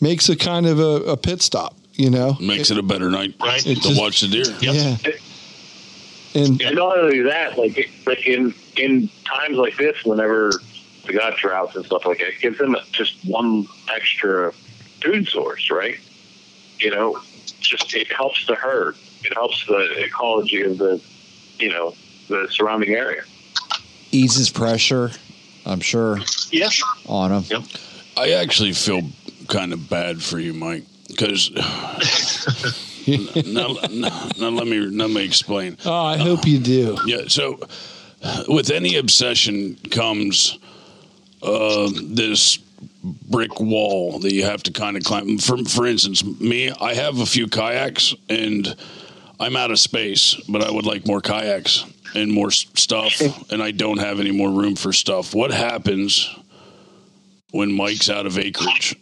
[0.00, 2.36] makes a kind of a, a pit stop, you know?
[2.40, 3.60] makes it a better night right.
[3.60, 4.96] to just- watch the deer Yeah.
[6.34, 10.52] And And not only that, like like in in times like this, whenever
[11.06, 14.52] we got droughts and stuff like that, it gives them just one extra
[15.02, 15.98] food source, right?
[16.82, 17.20] You know,
[17.60, 18.96] just it helps the herd.
[19.24, 21.00] It helps the ecology of the,
[21.60, 21.94] you know,
[22.28, 23.22] the surrounding area.
[24.10, 25.12] Eases pressure,
[25.64, 26.18] I'm sure,
[26.50, 26.82] Yes.
[27.06, 27.44] on them.
[27.48, 27.62] Yep.
[28.16, 29.02] I actually feel
[29.48, 31.50] kind of bad for you, Mike, because
[33.46, 35.76] now, now, now let me let me explain.
[35.84, 36.98] Oh, I hope you do.
[37.06, 37.60] Yeah, so
[38.48, 40.58] with any obsession comes
[41.42, 42.58] uh, this
[43.02, 45.38] brick wall that you have to kind of climb.
[45.38, 48.74] For for instance, me, I have a few kayaks and
[49.40, 51.84] I'm out of space, but I would like more kayaks
[52.14, 55.34] and more stuff, and I don't have any more room for stuff.
[55.34, 56.28] What happens
[57.50, 58.94] when Mike's out of acreage?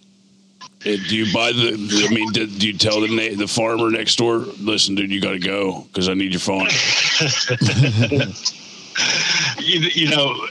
[0.62, 2.06] Uh, do you buy the?
[2.08, 4.38] I mean, do, do you tell the na- the farmer next door?
[4.60, 6.68] Listen, dude, you got to go because I need your phone.
[9.58, 10.46] you, you know,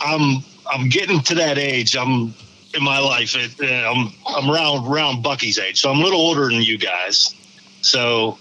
[0.00, 1.96] I'm I'm getting to that age.
[1.96, 2.34] I'm
[2.78, 3.36] in my life.
[3.36, 6.78] It, uh, I'm I'm around around Bucky's age, so I'm a little older than you
[6.78, 7.34] guys.
[7.82, 8.38] So,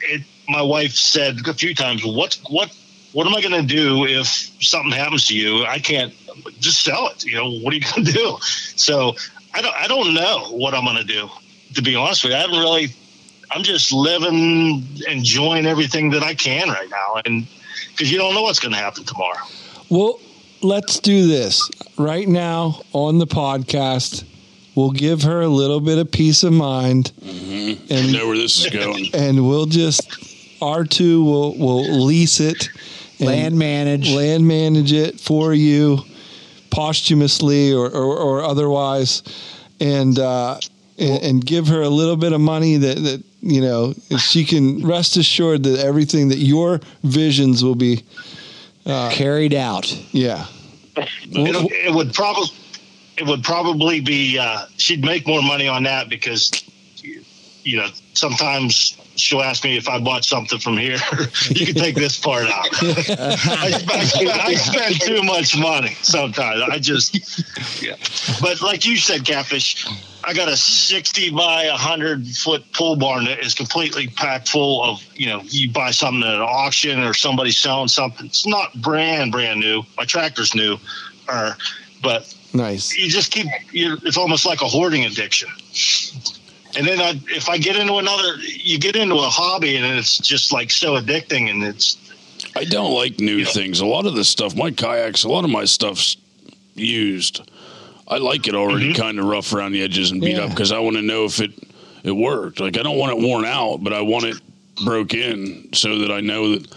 [0.00, 0.22] it.
[0.48, 2.74] My wife said a few times, "What what
[3.12, 4.26] what am I going to do if
[4.62, 5.64] something happens to you?
[5.66, 6.14] I can't
[6.60, 7.24] just sell it.
[7.24, 9.16] You know, what are you going to do?" So,
[9.52, 11.28] I don't I don't know what I'm going to do.
[11.74, 12.94] To be honest with you, I haven't really.
[13.50, 17.46] I'm just living, enjoying everything that I can right now, and
[17.90, 19.40] because you don't know what's going to happen tomorrow.
[19.88, 20.20] Well,
[20.62, 24.24] let's do this right now on the podcast.
[24.74, 27.12] We'll give her a little bit of peace of mind.
[27.22, 29.06] and know where this is going.
[29.14, 30.06] and we'll just
[30.60, 32.68] R two will will lease it,
[33.18, 34.10] and Land manage.
[34.10, 35.98] land manage it for you,
[36.70, 39.22] posthumously or or, or otherwise,
[39.80, 40.18] and.
[40.18, 40.58] uh
[41.00, 44.84] and, and give her a little bit of money that, that you know she can
[44.84, 48.02] rest assured that everything that your visions will be
[48.88, 49.92] uh, carried out.
[50.12, 50.46] Yeah,
[50.96, 52.48] It, it would probably
[53.16, 56.50] it would probably be uh, she'd make more money on that because
[57.62, 60.98] you know sometimes she'll ask me if I bought something from here.
[61.50, 62.68] you can take this part out.
[62.80, 66.62] I, I, spend, I spend too much money sometimes.
[66.62, 67.96] I just yeah.
[68.40, 69.86] But like you said, catfish.
[70.28, 75.02] I got a 60 by 100 foot pole barn that is completely packed full of,
[75.14, 78.26] you know, you buy something at an auction or somebody selling something.
[78.26, 79.84] It's not brand, brand new.
[79.96, 80.76] My tractor's new,
[81.30, 81.56] or,
[82.02, 82.94] but nice.
[82.94, 85.48] you just keep, you it's almost like a hoarding addiction.
[86.76, 90.18] And then I, if I get into another, you get into a hobby and it's
[90.18, 91.96] just like so addicting and it's,
[92.54, 93.80] I don't like new things.
[93.80, 96.18] A lot of this stuff, my kayaks, a lot of my stuff's
[96.74, 97.50] used.
[98.08, 99.00] I like it already mm-hmm.
[99.02, 100.44] kind of rough around the edges and beat Yeah.
[100.44, 101.52] up because I want to know if it
[102.04, 102.60] it worked.
[102.60, 104.36] Like I don't want it worn out, but I want it
[104.84, 106.68] broke in so that I know that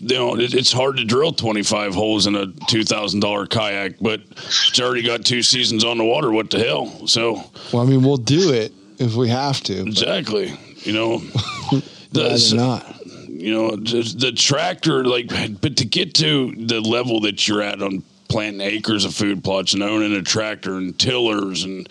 [0.00, 4.80] you know it, it's hard to drill 25 holes in a $2000 kayak, but it's
[4.80, 6.30] already got two seasons on the water.
[6.30, 7.06] What the hell?
[7.06, 7.42] So
[7.72, 9.80] Well, I mean, we'll do it if we have to.
[9.86, 11.18] exactly, you know,
[12.12, 12.96] Rather the- not.
[13.28, 15.28] you know the tractor like
[15.60, 19.74] but to get to the level that you're at on planting acres of food plots
[19.74, 21.88] and owning a tractor and tillers and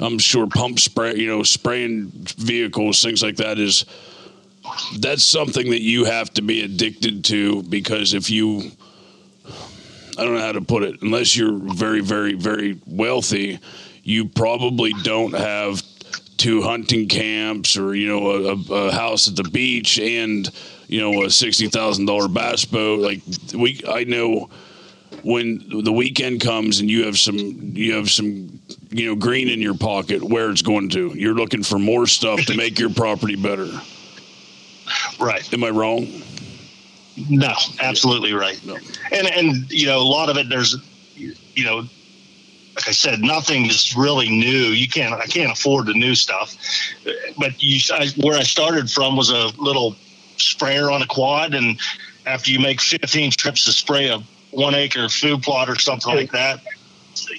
[0.00, 3.84] i'm sure pump spray you know spraying vehicles things like that is
[4.98, 8.70] that's something that you have to be addicted to because if you
[10.18, 13.60] i don't know how to put it unless you're very very very wealthy
[14.02, 15.82] you probably don't have
[16.38, 20.50] two hunting camps or you know a, a, house at the beach and
[20.86, 23.00] you know a sixty thousand dollar bass boat.
[23.00, 23.20] Like
[23.54, 24.48] we I know
[25.22, 28.60] when the weekend comes and you have some you have some
[28.90, 32.40] you know green in your pocket where it's going to you're looking for more stuff
[32.46, 33.68] to make your property better
[35.20, 35.52] right.
[35.52, 36.06] am I wrong
[37.28, 38.60] No, absolutely right.
[39.10, 40.76] And and you know, a lot of it there's
[41.16, 41.78] you know,
[42.76, 44.68] like I said, nothing is really new.
[44.68, 46.56] You can't I can't afford the new stuff.
[47.36, 49.96] But you I, where I started from was a little
[50.36, 51.80] sprayer on a quad and
[52.26, 56.32] after you make 15 trips to spray a 1 acre food plot or something like
[56.32, 56.60] that,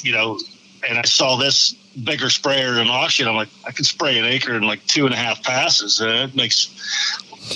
[0.02, 0.40] you know,
[0.88, 3.28] and I saw this bigger sprayer in auction.
[3.28, 6.02] I'm like, I can spray an acre in like two and a half passes.
[6.02, 6.70] Uh, and it makes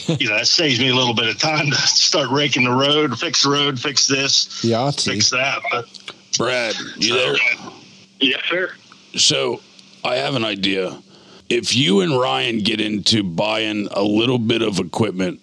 [0.08, 3.18] you know, that saves me a little bit of time to start raking the road,
[3.20, 5.12] fix the road, fix this, Yahtzee.
[5.12, 5.62] fix that.
[5.72, 5.86] But
[6.38, 7.36] Brad you there
[8.20, 8.72] Yes, sir.
[9.16, 9.62] So
[10.04, 10.98] I have an idea.
[11.50, 15.42] If you and Ryan get into buying a little bit of equipment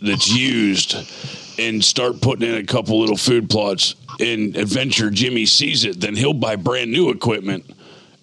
[0.00, 0.94] that's used
[1.58, 6.14] and start putting in a couple little food plots and Adventure Jimmy sees it, then
[6.16, 7.64] he'll buy brand new equipment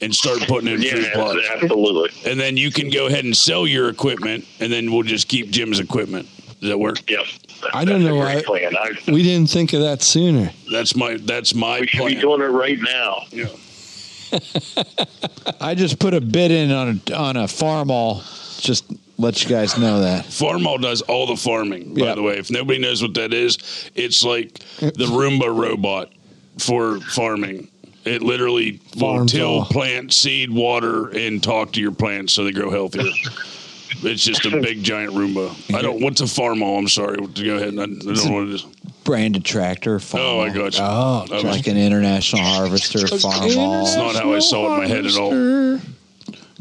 [0.02, 1.40] and start putting in food plots.
[1.50, 2.12] absolutely.
[2.30, 5.50] And then you can go ahead and sell your equipment and then we'll just keep
[5.50, 6.28] Jim's equipment.
[6.60, 7.10] Does that work?
[7.10, 7.26] Yep.
[7.74, 8.76] I don't know great why plan.
[8.76, 10.52] I, we didn't think of that sooner.
[10.72, 12.14] That's my that's my we should plan.
[12.16, 13.24] be doing it right now.
[13.32, 13.48] Yeah.
[15.62, 18.24] I just put a bid in on a, on a Farmall.
[18.62, 18.86] Just
[19.18, 20.26] let you guys know that.
[20.26, 22.16] Farmall does all the farming, by Yeah.
[22.16, 22.38] the way.
[22.38, 23.58] If nobody knows what that is,
[23.96, 26.12] it's like the Roomba robot
[26.58, 27.70] for farming.
[28.04, 29.66] It literally will Farms till, all.
[29.66, 33.04] plant, seed, water, and talk to your plants so they grow healthier.
[34.04, 35.74] it's just a big giant Roomba.
[35.76, 36.02] I don't.
[36.02, 36.78] What's a Farmall?
[36.78, 37.18] I'm sorry.
[37.18, 37.80] Go ahead.
[37.80, 38.64] I, I don't know what it is.
[39.06, 40.00] Branded tractor.
[40.00, 40.54] Farm Oh, I all.
[40.54, 40.84] got you.
[40.84, 43.56] Oh, I was- Like an international harvester, farm It's
[43.96, 45.32] not how I saw it in my head at all.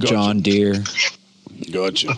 [0.01, 0.13] Gotcha.
[0.13, 0.83] John Deere,
[1.71, 2.17] Gotcha.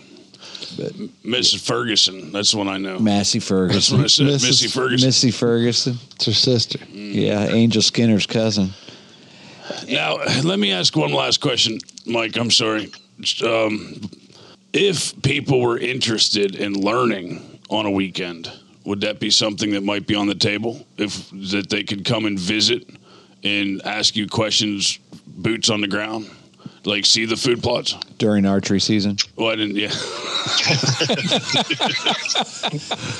[1.25, 1.67] Mrs.
[1.67, 2.33] Ferguson.
[2.33, 2.99] That's the one I know.
[2.99, 4.27] Massey That's what I Ferguson, said.
[4.27, 4.47] Mrs.
[4.47, 5.09] Missy Ferguson.
[5.09, 5.99] Missy Ferguson.
[6.15, 6.79] It's her sister.
[6.91, 8.71] Yeah, Angel Skinner's cousin.
[9.89, 12.37] Now, let me ask one last question, Mike.
[12.37, 12.93] I'm sorry.
[13.45, 14.01] Um,
[14.73, 18.53] if people were interested in learning on a weekend,
[18.85, 20.87] would that be something that might be on the table?
[20.97, 22.89] If that they could come and visit
[23.43, 26.31] and ask you questions, boots on the ground,
[26.87, 27.95] like see the food plots.
[28.19, 29.17] during archery season.
[29.37, 29.77] Well, I didn't.
[29.77, 29.89] Yeah.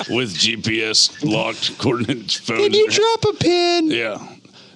[0.09, 2.61] With GPS locked coordinates phones.
[2.61, 3.87] Did you drop a pin?
[3.91, 4.25] Yeah.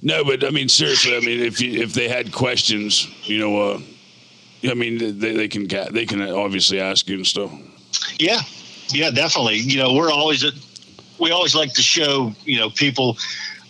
[0.02, 1.16] No, but I mean seriously.
[1.16, 3.80] I mean, if you, if they had questions, you know, uh,
[4.70, 7.52] I mean, they, they can they can obviously ask you and stuff.
[8.20, 8.42] yeah,
[8.90, 9.58] yeah, definitely.
[9.58, 10.54] You know, we're always at,
[11.20, 13.18] we always like to show you know people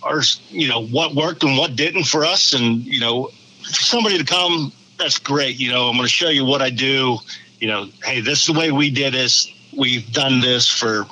[0.03, 3.29] our you know what worked and what didn't for us, and you know,
[3.63, 5.59] for somebody to come, that's great.
[5.59, 7.17] You know, I'm going to show you what I do,
[7.59, 9.51] you know, hey, this is the way we did this.
[9.77, 11.05] We've done this for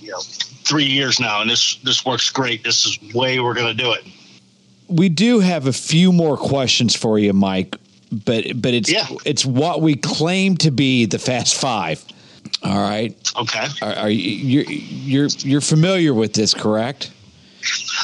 [0.00, 2.62] you know three years now, and this this works great.
[2.62, 4.04] This is the way we're going to do it.
[4.88, 7.76] We do have a few more questions for you, Mike,
[8.24, 9.06] but but it's yeah.
[9.24, 12.04] it's what we claim to be the Fast Five.
[12.62, 13.16] All right.
[13.36, 13.66] Okay.
[13.82, 17.10] Are, are you you're you're you're familiar with this, correct?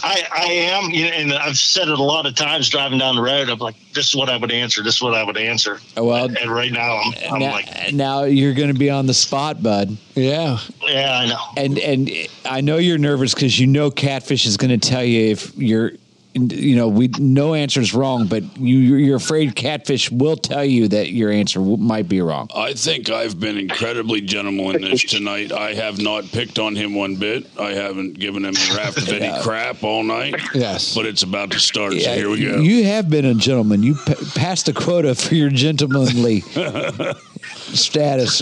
[0.02, 3.16] I, I am, you know, and I've said it a lot of times driving down
[3.16, 3.48] the road.
[3.48, 4.82] I'm like, this is what I would answer.
[4.82, 5.78] This is what I would answer.
[5.96, 9.06] Oh, well, and right now I'm, I'm now, like, now you're going to be on
[9.06, 9.96] the spot, bud.
[10.14, 10.58] Yeah.
[10.82, 11.40] yeah, I know.
[11.56, 12.10] And and
[12.44, 15.92] I know you're nervous because you know Catfish is going to tell you if you're,
[16.34, 20.88] you know, we no answer is wrong, but you you're afraid Catfish will tell you
[20.88, 22.48] that your answer w- might be wrong.
[22.54, 25.52] I think I've been incredibly gentlemanly tonight.
[25.52, 27.46] I have not picked on him one bit.
[27.60, 29.40] I haven't given him a rap of any Yeah.
[29.42, 30.34] crap all night.
[30.54, 30.94] Yes.
[30.94, 32.60] But it's about to start, so here we go.
[32.60, 33.82] You have been a gentleman.
[33.82, 36.40] You p- passed the quota for your gentlemanly
[37.74, 38.40] status.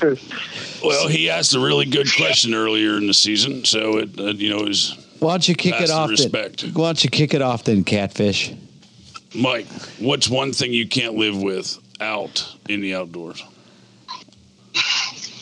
[0.82, 4.50] well, he asked a really good question earlier in the season, so it, uh, you
[4.50, 6.10] know, is Why don't you kick Pass it off?
[6.10, 6.62] respect.
[6.62, 6.72] Then?
[6.74, 8.52] Why don't you kick it off then, Catfish?
[9.34, 9.66] Mike.
[9.98, 13.44] What's one thing you can't live with out in the outdoors?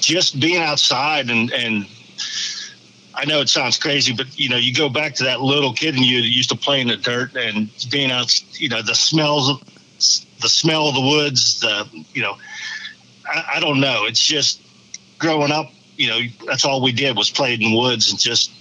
[0.01, 1.87] just being outside and and
[3.19, 5.97] I know it sounds crazy, but you know, you go back to that little kid
[5.97, 9.51] and you used to play in the dirt and being out, you know, the smells,
[9.51, 9.61] of,
[10.41, 12.37] the smell of the woods, the, you know,
[13.27, 14.05] I, I don't know.
[14.05, 14.61] It's just
[15.19, 18.53] growing up, you know, that's all we did was played in the woods and just,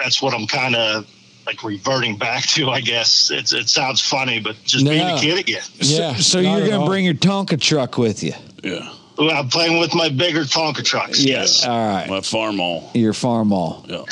[0.00, 1.06] that's what I'm kind of
[1.46, 3.30] like reverting back to, I guess.
[3.30, 5.62] It's, it sounds funny, but just being a kid again.
[5.62, 8.32] So, so you're going to bring your Tonka truck with you?
[8.62, 8.92] Yeah.
[9.18, 11.22] Well, I'm playing with my bigger Tonka trucks.
[11.22, 11.66] Yes.
[11.66, 12.08] All right.
[12.08, 12.94] My Farmall.
[12.94, 13.88] Your Farmall.
[13.88, 14.04] Yeah.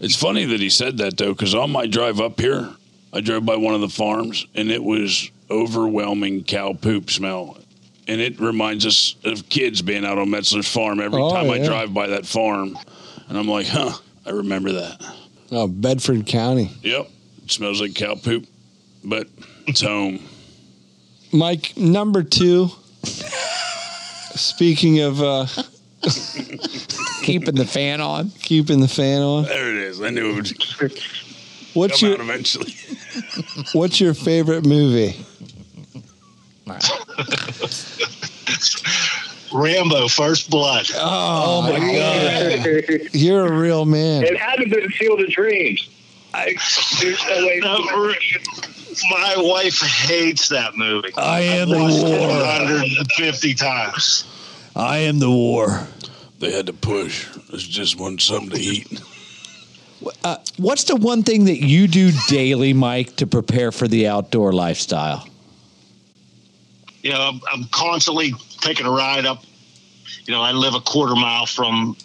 [0.00, 2.68] It's funny that he said that though, because on my drive up here,
[3.12, 7.58] I drove by one of the farms and it was overwhelming cow poop smell.
[8.06, 11.58] And it reminds us of kids being out on Metzler's farm every Oh, time I
[11.58, 12.78] drive by that farm.
[13.28, 13.92] And I'm like, huh,
[14.30, 15.04] I remember that.
[15.50, 16.70] Oh, Bedford County.
[16.82, 17.10] Yep.
[17.42, 18.46] It smells like cow poop,
[19.02, 19.26] but
[19.66, 20.20] it's home.
[21.32, 22.68] Mike, number two.
[24.36, 25.46] Speaking of uh,
[27.22, 29.46] keeping the fan on, keeping the fan on.
[29.46, 30.00] There it is.
[30.00, 30.52] I knew it would
[31.74, 32.72] What's come your out eventually.
[33.72, 35.16] What's your favorite movie?
[39.52, 40.86] Rambo, First Blood.
[40.94, 43.08] Oh, my God.
[43.12, 44.24] You're a real man.
[44.24, 45.88] It had to be Field of Dreams.
[46.32, 46.56] I,
[47.00, 47.60] there's no way.
[47.62, 48.14] No,
[49.10, 51.12] my wife hates that movie.
[51.16, 52.28] I am I've the war.
[52.28, 54.24] 150 times.
[54.76, 55.86] I am the war.
[56.38, 57.28] They had to push.
[57.52, 59.02] It's just one something to eat.
[60.24, 64.52] Uh, what's the one thing that you do daily, Mike, to prepare for the outdoor
[64.52, 65.26] lifestyle?
[67.02, 69.44] You know, I'm, I'm constantly taking a ride up.
[70.24, 71.96] You know, I live a quarter mile from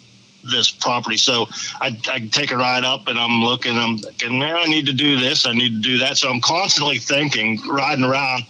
[0.44, 1.46] this property, so
[1.80, 3.76] I, I take a ride up and I'm looking.
[3.76, 5.46] I'm thinking, man, I need to do this.
[5.46, 6.16] I need to do that.
[6.16, 8.44] So I'm constantly thinking, riding around,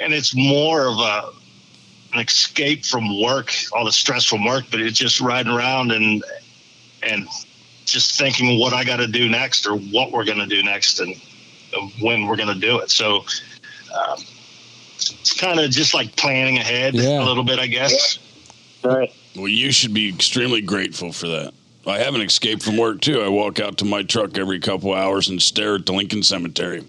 [0.00, 1.30] and it's more of a
[2.14, 4.64] an escape from work, all the stress from work.
[4.70, 6.24] But it's just riding around and
[7.02, 7.26] and
[7.84, 11.00] just thinking what I got to do next or what we're going to do next
[11.00, 11.14] and
[12.00, 12.90] when we're going to do it.
[12.90, 13.24] So
[13.94, 14.18] um,
[15.10, 17.22] it's kind of just like planning ahead Yeah.
[17.22, 18.18] a little bit, I guess.
[18.82, 19.12] Right.
[19.34, 21.52] Well, you should be extremely grateful for that.
[21.86, 23.20] I have an escape from work too.
[23.20, 26.84] I walk out to my truck every couple hours and stare at the Lincoln Cemetery,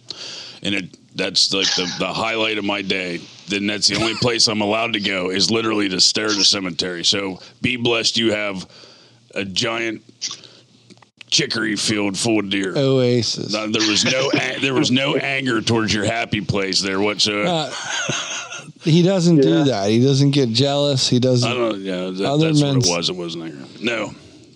[0.63, 3.19] and it that's like the, the highlight of my day.
[3.47, 6.43] Then that's the only place I'm allowed to go is literally to stare at the
[6.45, 7.03] cemetery.
[7.03, 8.17] So be blessed.
[8.17, 8.67] You have
[9.35, 10.01] a giant
[11.29, 12.73] chicory field full of deer.
[12.75, 13.51] Oasis.
[13.53, 17.47] No, there was no a- there was no anger towards your happy place there whatsoever.
[17.47, 17.73] Uh,
[18.83, 19.89] he doesn't do that.
[19.89, 21.07] He doesn't get jealous.
[21.09, 21.49] He doesn't.
[21.49, 21.81] I don't.
[21.81, 23.09] Yeah, that, Other that's what it was.
[23.09, 23.65] It wasn't anger.
[23.81, 24.13] No,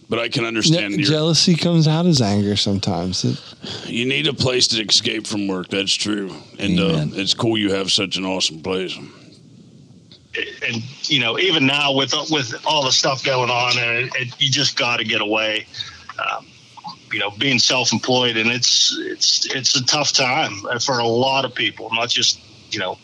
[0.09, 0.93] but I can understand.
[0.95, 3.25] your, jealousy comes out as anger sometimes.
[3.25, 5.67] It- You need a place to escape from work.
[5.69, 8.95] That's true, and uh, it's cool you have such an awesome place.
[10.65, 14.41] and you know even now with with all the stuff going on and it, it,
[14.41, 15.65] you just got to get away
[16.19, 16.45] um,
[17.11, 21.53] you know being self-employed and it's it's it's a tough time for a lot of
[21.53, 22.39] people not just
[22.73, 22.97] you know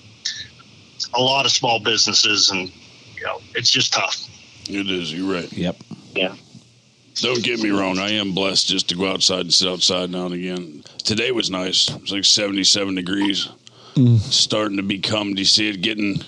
[1.14, 2.72] a lot of small businesses and
[3.16, 4.18] you know it's just tough
[4.70, 5.14] It is.
[5.14, 5.52] You're right.
[5.54, 5.76] Yep.
[6.14, 6.36] Yeah.
[7.16, 7.98] Don't get me wrong.
[8.00, 10.84] I am blessed just to go outside and sit outside now and again.
[11.04, 11.90] Today was nice.
[11.90, 13.48] It was like 77 degrees.
[13.96, 14.20] Mm.
[14.20, 15.34] Starting to become.
[15.34, 16.22] Do you see it getting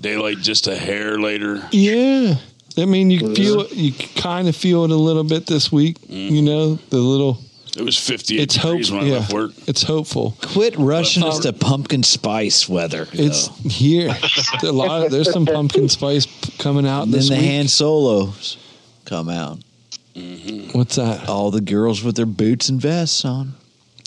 [0.00, 1.68] daylight just a hair later?
[1.72, 2.36] yeah.
[2.76, 5.96] I mean, you feel it, you kind of feel it a little bit this week.
[6.08, 7.38] You know, the little
[7.76, 8.98] It was 58 It's degrees hope.
[8.98, 9.52] when I Yeah, left work.
[9.68, 10.36] it's hopeful.
[10.42, 13.06] Quit rushing us Um, to pumpkin spice weather.
[13.12, 14.14] It's here.
[14.62, 15.06] a lot.
[15.06, 16.26] Of, there's some pumpkin spice
[16.58, 17.44] coming out And then the week.
[17.50, 18.56] Han Solos
[19.04, 19.58] come out.
[20.72, 21.28] What's that?
[21.28, 23.54] All the girls with their boots and vests on.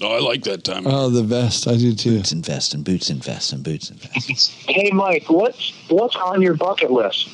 [0.02, 0.86] Oh, I like that time.
[0.86, 1.68] Oh, the vest.
[1.68, 2.18] I do too.
[2.18, 4.50] Boots and vests and boots and vests and boots and vests.
[4.68, 7.28] Hey, Mike, what's what's on your bucket list?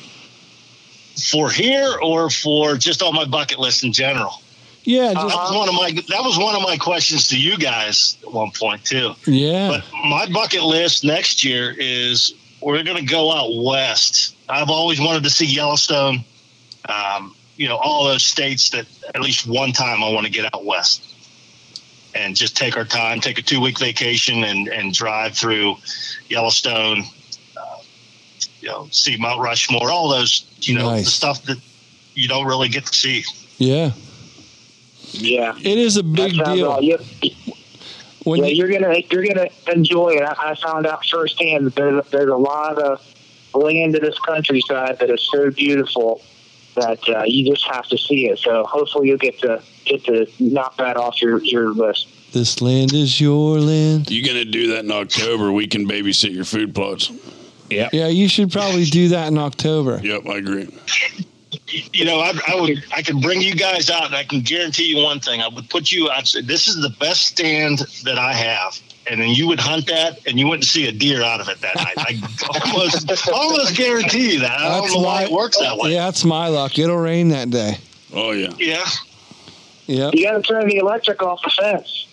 [1.16, 4.42] For here or for just on my bucket list in general?
[4.84, 8.18] Yeah, that was one of my that was one of my questions to you guys
[8.22, 9.14] at one point too.
[9.26, 9.68] Yeah.
[9.68, 14.36] But my bucket list next year is we're going to go out west.
[14.48, 16.24] I've always wanted to see Yellowstone.
[16.86, 20.52] Um, you know, all those states that at least one time I want to get
[20.52, 21.14] out west
[22.14, 25.76] and just take our time, take a two week vacation, and and drive through
[26.28, 27.04] Yellowstone.
[28.64, 31.58] You know, see Mount Rushmore, all those you know the stuff that
[32.14, 33.22] you don't really get to see.
[33.58, 33.90] Yeah.
[35.12, 36.70] Yeah, it is a big deal.
[36.70, 36.98] all- you-
[38.24, 40.22] When yeah, you- you, are gonna you're gonna enjoy it.
[40.22, 43.02] I, I found out firsthand that there's there's a lot of
[43.52, 46.22] land in this countryside that is so beautiful
[46.74, 48.38] that uh, you just have to see it.
[48.38, 52.08] So hopefully you'll get to get to knock that off your your list.
[52.32, 54.10] This land is your land.
[54.10, 55.52] You're gonna do that in October?
[55.52, 57.12] We can babysit your food plots.
[57.70, 57.88] Yeah.
[57.92, 60.00] Yeah, you should probably do that in October.
[60.02, 60.68] Yep, I agree.
[61.92, 64.84] you know, I, I would, I could bring you guys out, and I can guarantee
[64.84, 66.10] you one thing: I would put you.
[66.10, 68.78] I'd say this is the best stand that I have,
[69.10, 71.60] and then you would hunt that, and you wouldn't see a deer out of it
[71.60, 71.94] that night.
[71.96, 72.20] I
[72.64, 74.58] almost, almost guarantee you that.
[74.60, 75.92] I don't know why it works that way.
[75.92, 76.78] Yeah, that's my luck.
[76.78, 77.78] It'll rain that day.
[78.12, 78.52] Oh yeah.
[78.58, 78.84] Yeah.
[79.86, 80.10] Yeah.
[80.12, 82.06] You got to turn the electric off the fence.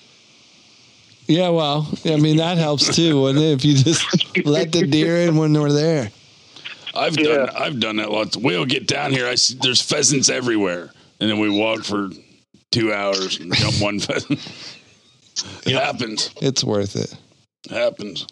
[1.31, 3.51] Yeah, well, I mean that helps too, wouldn't it?
[3.53, 4.05] If you just
[4.45, 6.11] let the deer in when they're there.
[6.93, 8.35] I've done I've done that lots.
[8.35, 9.27] We'll get down here.
[9.27, 12.09] I see there's pheasants everywhere, and then we walk for
[12.71, 14.39] two hours and jump one pheasant.
[15.65, 16.31] It happens.
[16.41, 17.15] It's worth it.
[17.69, 18.27] happens.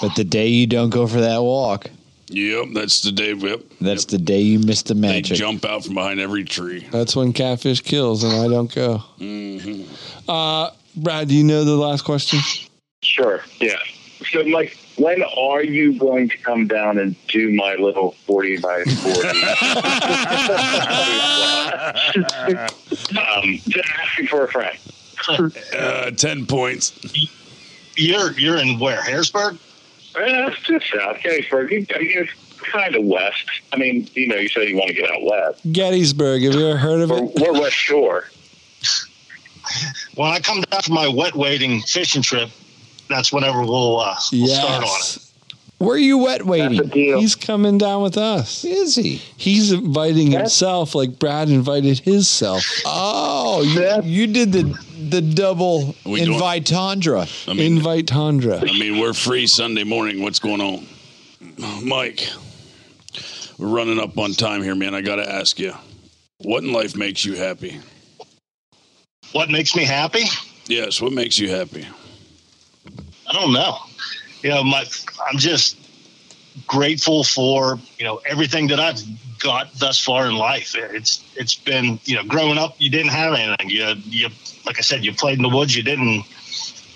[0.00, 1.90] But the day you don't go for that walk,
[2.30, 3.32] Yep, that's the day.
[3.32, 5.38] Yep, that's the day you miss the they magic.
[5.38, 6.86] jump out from behind every tree.
[6.92, 8.98] That's when catfish kills, and I don't go.
[9.18, 9.84] hmm
[10.28, 12.40] Uh, Brad, do you know the last question?
[13.02, 13.42] Sure.
[13.60, 13.78] Yeah.
[14.30, 18.84] So, Mike, when are you going to come down and do my little 40 by
[18.84, 19.10] 40?
[23.18, 24.76] um, just asking for a friend.
[25.28, 26.98] Uh, Ten points.
[27.96, 29.58] You're you're in where Harrisburg?
[30.14, 31.70] Uh, just south, Gettysburg.
[31.70, 32.28] You, I
[32.70, 33.44] kind of west.
[33.72, 35.72] I mean, you know, you said you want to get out west.
[35.72, 36.42] Gettysburg.
[36.42, 37.32] Have you ever heard of We're, it?
[37.40, 38.24] we're West Shore.
[40.14, 42.50] When I come down for my wet wading fishing trip,
[43.08, 44.86] that's whenever we'll, uh, we'll start on it.
[44.86, 45.24] Yes.
[45.78, 46.90] Where are you wet wading?
[46.90, 48.64] He's coming down with us.
[48.64, 49.22] Is he?
[49.36, 52.64] He's inviting himself like Brad invited his self.
[52.84, 54.76] Oh, you, you did the
[55.08, 57.26] the double We invite tundra.
[57.46, 58.58] I mean, Invite Tundra.
[58.58, 60.20] I mean, we're free Sunday morning.
[60.20, 60.86] What's going on,
[61.86, 62.28] Mike?
[63.58, 64.94] We're running up on time here, man.
[64.94, 65.72] I got to ask you,
[66.38, 67.80] what in life makes you happy?
[69.32, 70.24] What makes me happy?
[70.66, 71.86] Yes, what makes you happy?
[73.28, 73.78] I don't know.
[74.42, 74.84] You know, my
[75.28, 75.76] I'm just
[76.66, 79.00] grateful for you know everything that I've
[79.38, 80.74] got thus far in life.
[80.76, 83.70] It's it's been you know growing up, you didn't have anything.
[83.70, 84.28] You you
[84.66, 86.24] like I said, you played in the woods, you didn't,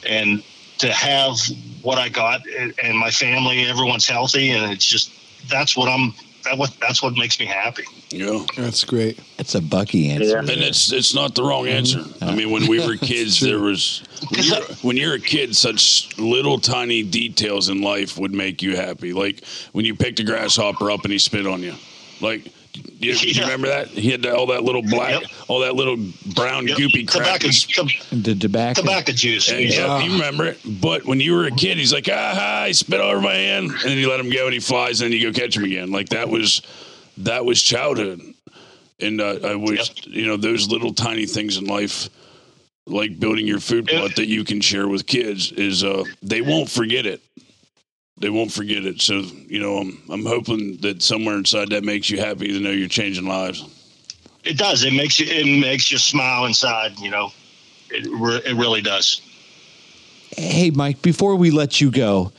[0.07, 0.43] and
[0.79, 1.39] to have
[1.83, 5.11] what I got and and my family, everyone's healthy, and it's just
[5.49, 6.15] that's what I'm.
[6.45, 7.85] That what that's what makes me happy.
[8.11, 9.19] Yeah, That's great.
[9.37, 10.39] That's a Bucky answer.
[10.39, 11.99] and it's it's not the wrong answer.
[11.99, 12.25] Mm-hmm.
[12.25, 16.17] I mean, when we were kids, there was when you're, when you're a kid, such
[16.19, 19.13] little tiny details in life would make you happy.
[19.13, 21.75] Like when you picked a grasshopper up and he spit on you.
[22.21, 22.53] Like,
[23.03, 23.89] do you, do you remember that?
[23.89, 25.97] He had all that little black, all that little
[26.35, 27.41] brown goopy crap.
[27.41, 28.81] Tobacco, The tobacco.
[28.81, 29.51] tobacco juice.
[29.51, 30.61] And, yeah, you remember it.
[30.81, 33.71] But when you were a kid, he's like, ah, I spit all over my hand,
[33.73, 35.65] and then you let him go, and he flies, and then you go catch him
[35.65, 35.91] again.
[35.91, 36.63] Like that was
[37.19, 38.21] that was childhood,
[39.01, 42.09] and uh, I wish you know those little tiny things in life,
[42.87, 46.71] like building your food plot that you can share with kids, is uh, they won't
[46.71, 47.21] forget it.
[48.23, 49.03] They won't forget it.
[49.03, 52.71] So you know, I'm I'm hoping that somewhere inside that makes you happy to know
[52.71, 53.65] you're changing lives.
[54.45, 54.85] It does.
[54.85, 55.27] It makes you.
[55.29, 56.99] It makes you smile inside.
[57.01, 57.33] You know,
[57.91, 59.21] it re- it really does.
[60.37, 62.33] Hey, Mike, before we let you go,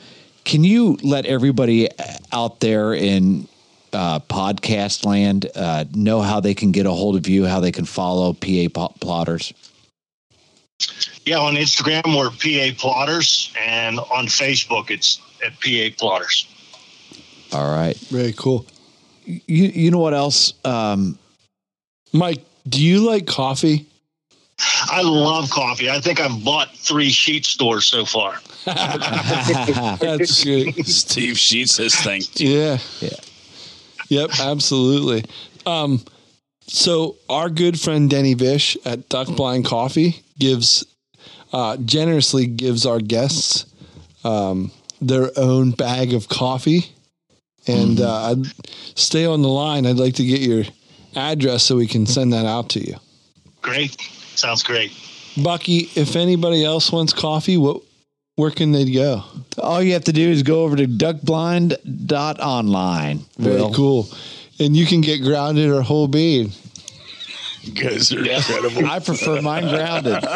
[0.44, 1.90] can you let everybody
[2.32, 3.46] out there in
[3.92, 7.72] uh, podcast land uh, know how they can get a hold of you, how they
[7.72, 9.52] can follow PA Plotters?
[11.24, 16.46] Yeah, on Instagram we're PA Plotters, and on Facebook it's at PA Plotters.
[17.52, 17.96] All right.
[18.08, 18.66] Very cool.
[19.24, 20.52] You, you know what else?
[20.64, 21.18] Um,
[22.12, 23.86] Mike, do you like coffee?
[24.58, 25.90] I love coffee.
[25.90, 28.38] I think I've bought three Sheetz stores so far.
[28.64, 30.86] That's good.
[30.86, 32.50] Steve Sheetz has thanked you.
[32.50, 32.78] Yeah.
[33.00, 33.08] Yeah.
[34.08, 35.24] Yep, absolutely.
[35.66, 36.04] Um,
[36.66, 40.84] so our good friend Denny Vish at Duck Blind Coffee gives
[41.52, 43.66] uh, generously gives our guests
[44.24, 46.86] um, their own bag of coffee.
[47.66, 48.46] And uh, I'd
[48.98, 49.86] stay on the line.
[49.86, 50.64] I'd like to get your
[51.14, 52.96] address so we can send that out to you.
[53.62, 54.00] Great.
[54.34, 54.92] Sounds great.
[55.42, 57.82] Bucky, if anybody else wants coffee, what
[58.36, 59.22] where can they go?
[59.58, 63.20] All you have to do is go over to duckblind.online.
[63.38, 63.72] Very Will.
[63.72, 64.08] cool.
[64.60, 66.52] And you can get grounded or whole bean.
[67.62, 68.86] You guys are incredible.
[68.86, 70.22] I prefer mine grounded.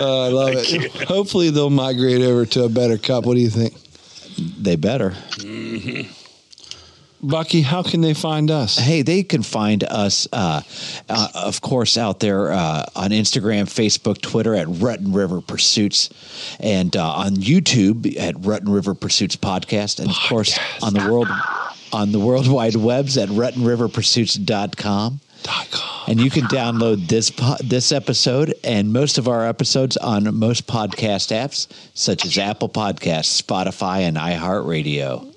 [0.00, 0.92] Oh, I love it.
[1.08, 3.24] Hopefully they'll migrate over to a better cup.
[3.26, 3.74] What do you think?
[4.38, 5.14] They better.
[7.20, 8.78] Bucky, how can they find us?
[8.78, 10.62] Hey, they can find us, uh,
[11.08, 16.10] uh, of course, out there uh, on Instagram, Facebook, Twitter at Rut and River Pursuits,
[16.60, 21.10] and uh, on YouTube at Rut and River Pursuits Podcast, and of course on the
[21.10, 21.28] world
[21.92, 25.20] on the World Wide Webs at RutandRiverPursuits.com.
[26.08, 30.66] And you can download this po- this episode and most of our episodes on most
[30.66, 35.34] podcast apps, such as Apple Podcasts, Spotify, and iHeartRadio.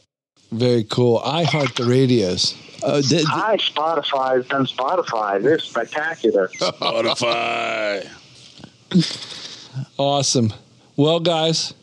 [0.51, 1.19] Very cool.
[1.23, 2.55] I heart the radios.
[2.83, 4.45] Uh, th- Hi, Spotify.
[4.47, 5.41] Done Spotify.
[5.41, 6.47] They're spectacular.
[6.55, 8.07] Spotify.
[9.97, 10.51] Awesome.
[10.97, 11.73] Well, guys,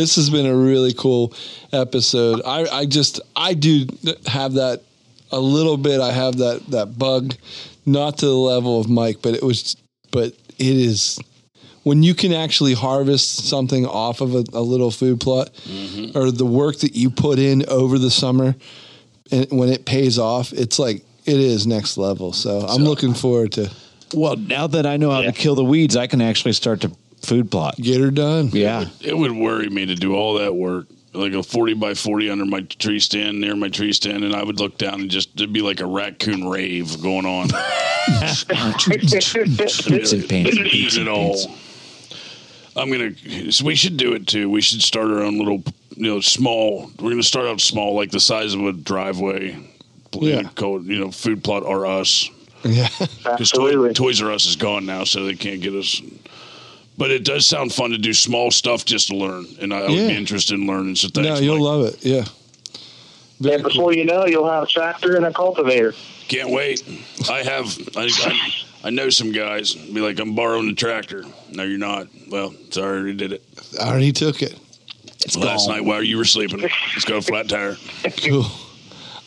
[0.00, 1.32] this has been a really cool
[1.72, 2.42] episode.
[2.44, 3.86] I, I just I do
[4.26, 4.82] have that
[5.32, 6.00] a little bit.
[6.00, 7.34] I have that that bug,
[7.84, 9.76] not to the level of Mike, but it was,
[10.10, 11.18] but it is
[11.82, 16.16] when you can actually harvest something off of a, a little food plot, mm-hmm.
[16.18, 18.54] or the work that you put in over the summer,
[19.30, 22.32] and when it pays off, it's like it is next level.
[22.32, 23.70] So I'm looking forward to.
[24.14, 26.92] Well, now that I know how to kill the weeds, I can actually start to
[27.26, 27.76] food plot.
[27.76, 28.50] Get her done.
[28.52, 28.86] Yeah.
[29.00, 32.46] It would worry me to do all that work, like a 40 by 40 under
[32.46, 35.52] my tree stand, near my tree stand, and I would look down and just, there'd
[35.52, 37.48] be like a raccoon rave going on.
[38.08, 38.74] Beats and
[40.28, 41.36] pants, beats and it all.
[42.76, 43.52] I'm gonna.
[43.52, 44.50] So we should do it too.
[44.50, 45.64] We should start our own little,
[45.96, 46.90] you know, small.
[47.00, 49.58] We're gonna start out small, like the size of a driveway.
[50.12, 50.42] Yeah.
[50.54, 52.28] Called, you know, food plot or us.
[52.64, 52.88] Yeah.
[52.98, 56.02] Because Toy, Toys R Us is gone now, so they can't get us.
[56.98, 59.88] But it does sound fun to do small stuff just to learn, and I, I
[59.90, 60.96] would be interested in learning.
[60.96, 61.28] So thanks.
[61.28, 61.62] no, you'll Mike.
[61.64, 62.04] love it.
[62.04, 62.24] Yeah.
[63.52, 65.92] and before you know, you'll have a tractor and a cultivator.
[66.28, 66.82] Can't wait.
[67.30, 67.78] I have.
[67.96, 69.74] I, I, I know some guys.
[69.74, 71.24] Be like, I'm borrowing the tractor.
[71.52, 72.08] No, you're not.
[72.30, 73.42] Well, sorry, I already did it.
[73.80, 74.58] I already took it.
[75.24, 75.76] It's Last gone.
[75.76, 76.60] night while you were sleeping.
[76.94, 77.76] It's got a flat tire.
[78.24, 78.46] Cool.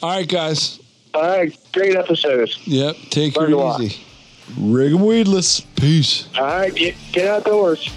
[0.01, 0.80] All right, guys.
[1.13, 2.49] All right, great episode.
[2.65, 2.95] Yep.
[3.09, 3.82] Take Learned a her lot.
[3.82, 4.01] easy.
[4.58, 5.62] Rig 'em weedless.
[5.76, 6.28] Peace.
[6.38, 7.88] All right, get, get outdoors.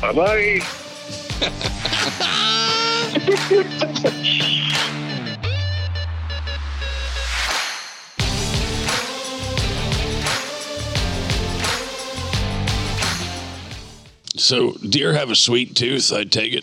[0.00, 0.60] Bye bye.
[14.38, 16.12] So, deer have a sweet tooth.
[16.12, 16.62] I take it.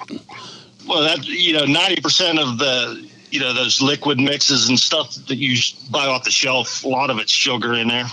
[0.88, 5.16] Well, that you know, ninety percent of the you know those liquid mixes and stuff
[5.28, 5.58] that you
[5.92, 8.06] buy off the shelf, a lot of it's sugar in there.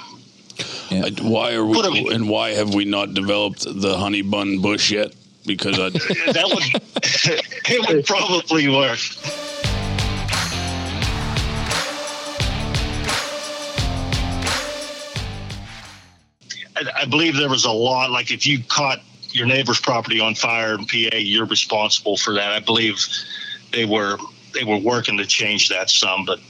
[0.91, 2.15] I- why are we?
[2.15, 5.15] And why have we not developed the honey bun bush yet?
[5.47, 5.89] Because I,
[6.33, 6.83] that would
[7.69, 8.99] it would probably work.
[16.77, 18.11] I, I believe there was a lot.
[18.11, 19.01] Like if you caught
[19.33, 22.53] your neighbor's property on fire in PA, you're responsible for that.
[22.53, 23.05] I believe
[23.73, 24.19] they were
[24.53, 26.41] they were working to change that some, but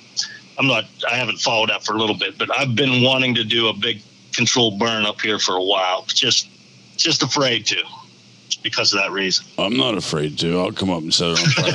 [0.60, 0.84] I'm not.
[1.10, 3.72] I haven't followed up for a little bit, but I've been wanting to do a
[3.72, 4.02] big
[4.34, 6.04] controlled burn up here for a while.
[6.06, 6.50] Just
[6.98, 7.82] just afraid to,
[8.62, 9.46] because of that reason.
[9.56, 10.60] I'm not afraid to.
[10.60, 11.70] I'll come up and set it on fire.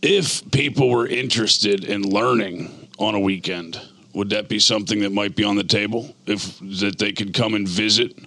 [0.00, 3.78] if people were interested in learning on a weekend,
[4.16, 6.16] would that be something that might be on the table?
[6.24, 8.18] If that they could come and visit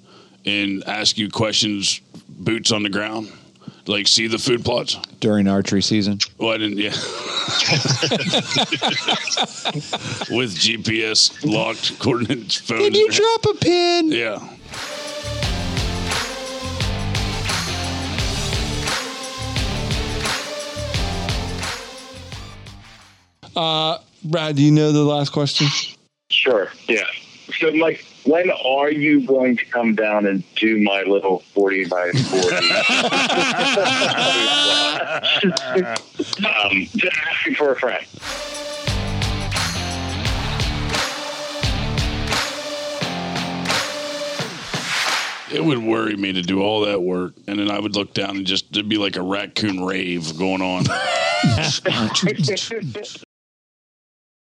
[0.46, 3.32] and ask you questions, boots on the ground,
[3.88, 4.98] like see the food plots.
[5.20, 6.20] During archery season.
[6.38, 6.78] Well, I didn't.
[6.78, 6.90] Yeah,
[10.30, 12.84] with GPS locked coordinates phones.
[12.84, 14.12] Did you drop a pin?
[14.12, 14.48] Yeah.
[23.56, 25.68] Uh, Brad, do you know the last question?
[26.30, 26.72] Sure.
[26.88, 27.06] Yeah.
[27.60, 32.12] So, Mike, when are you going to come down and do my little 40 by
[32.12, 32.48] 40?
[36.46, 38.06] um, just asking for a friend.
[45.52, 48.38] It would worry me to do all that work, and then I would look down
[48.38, 50.84] and just there'd be like a raccoon rave going on.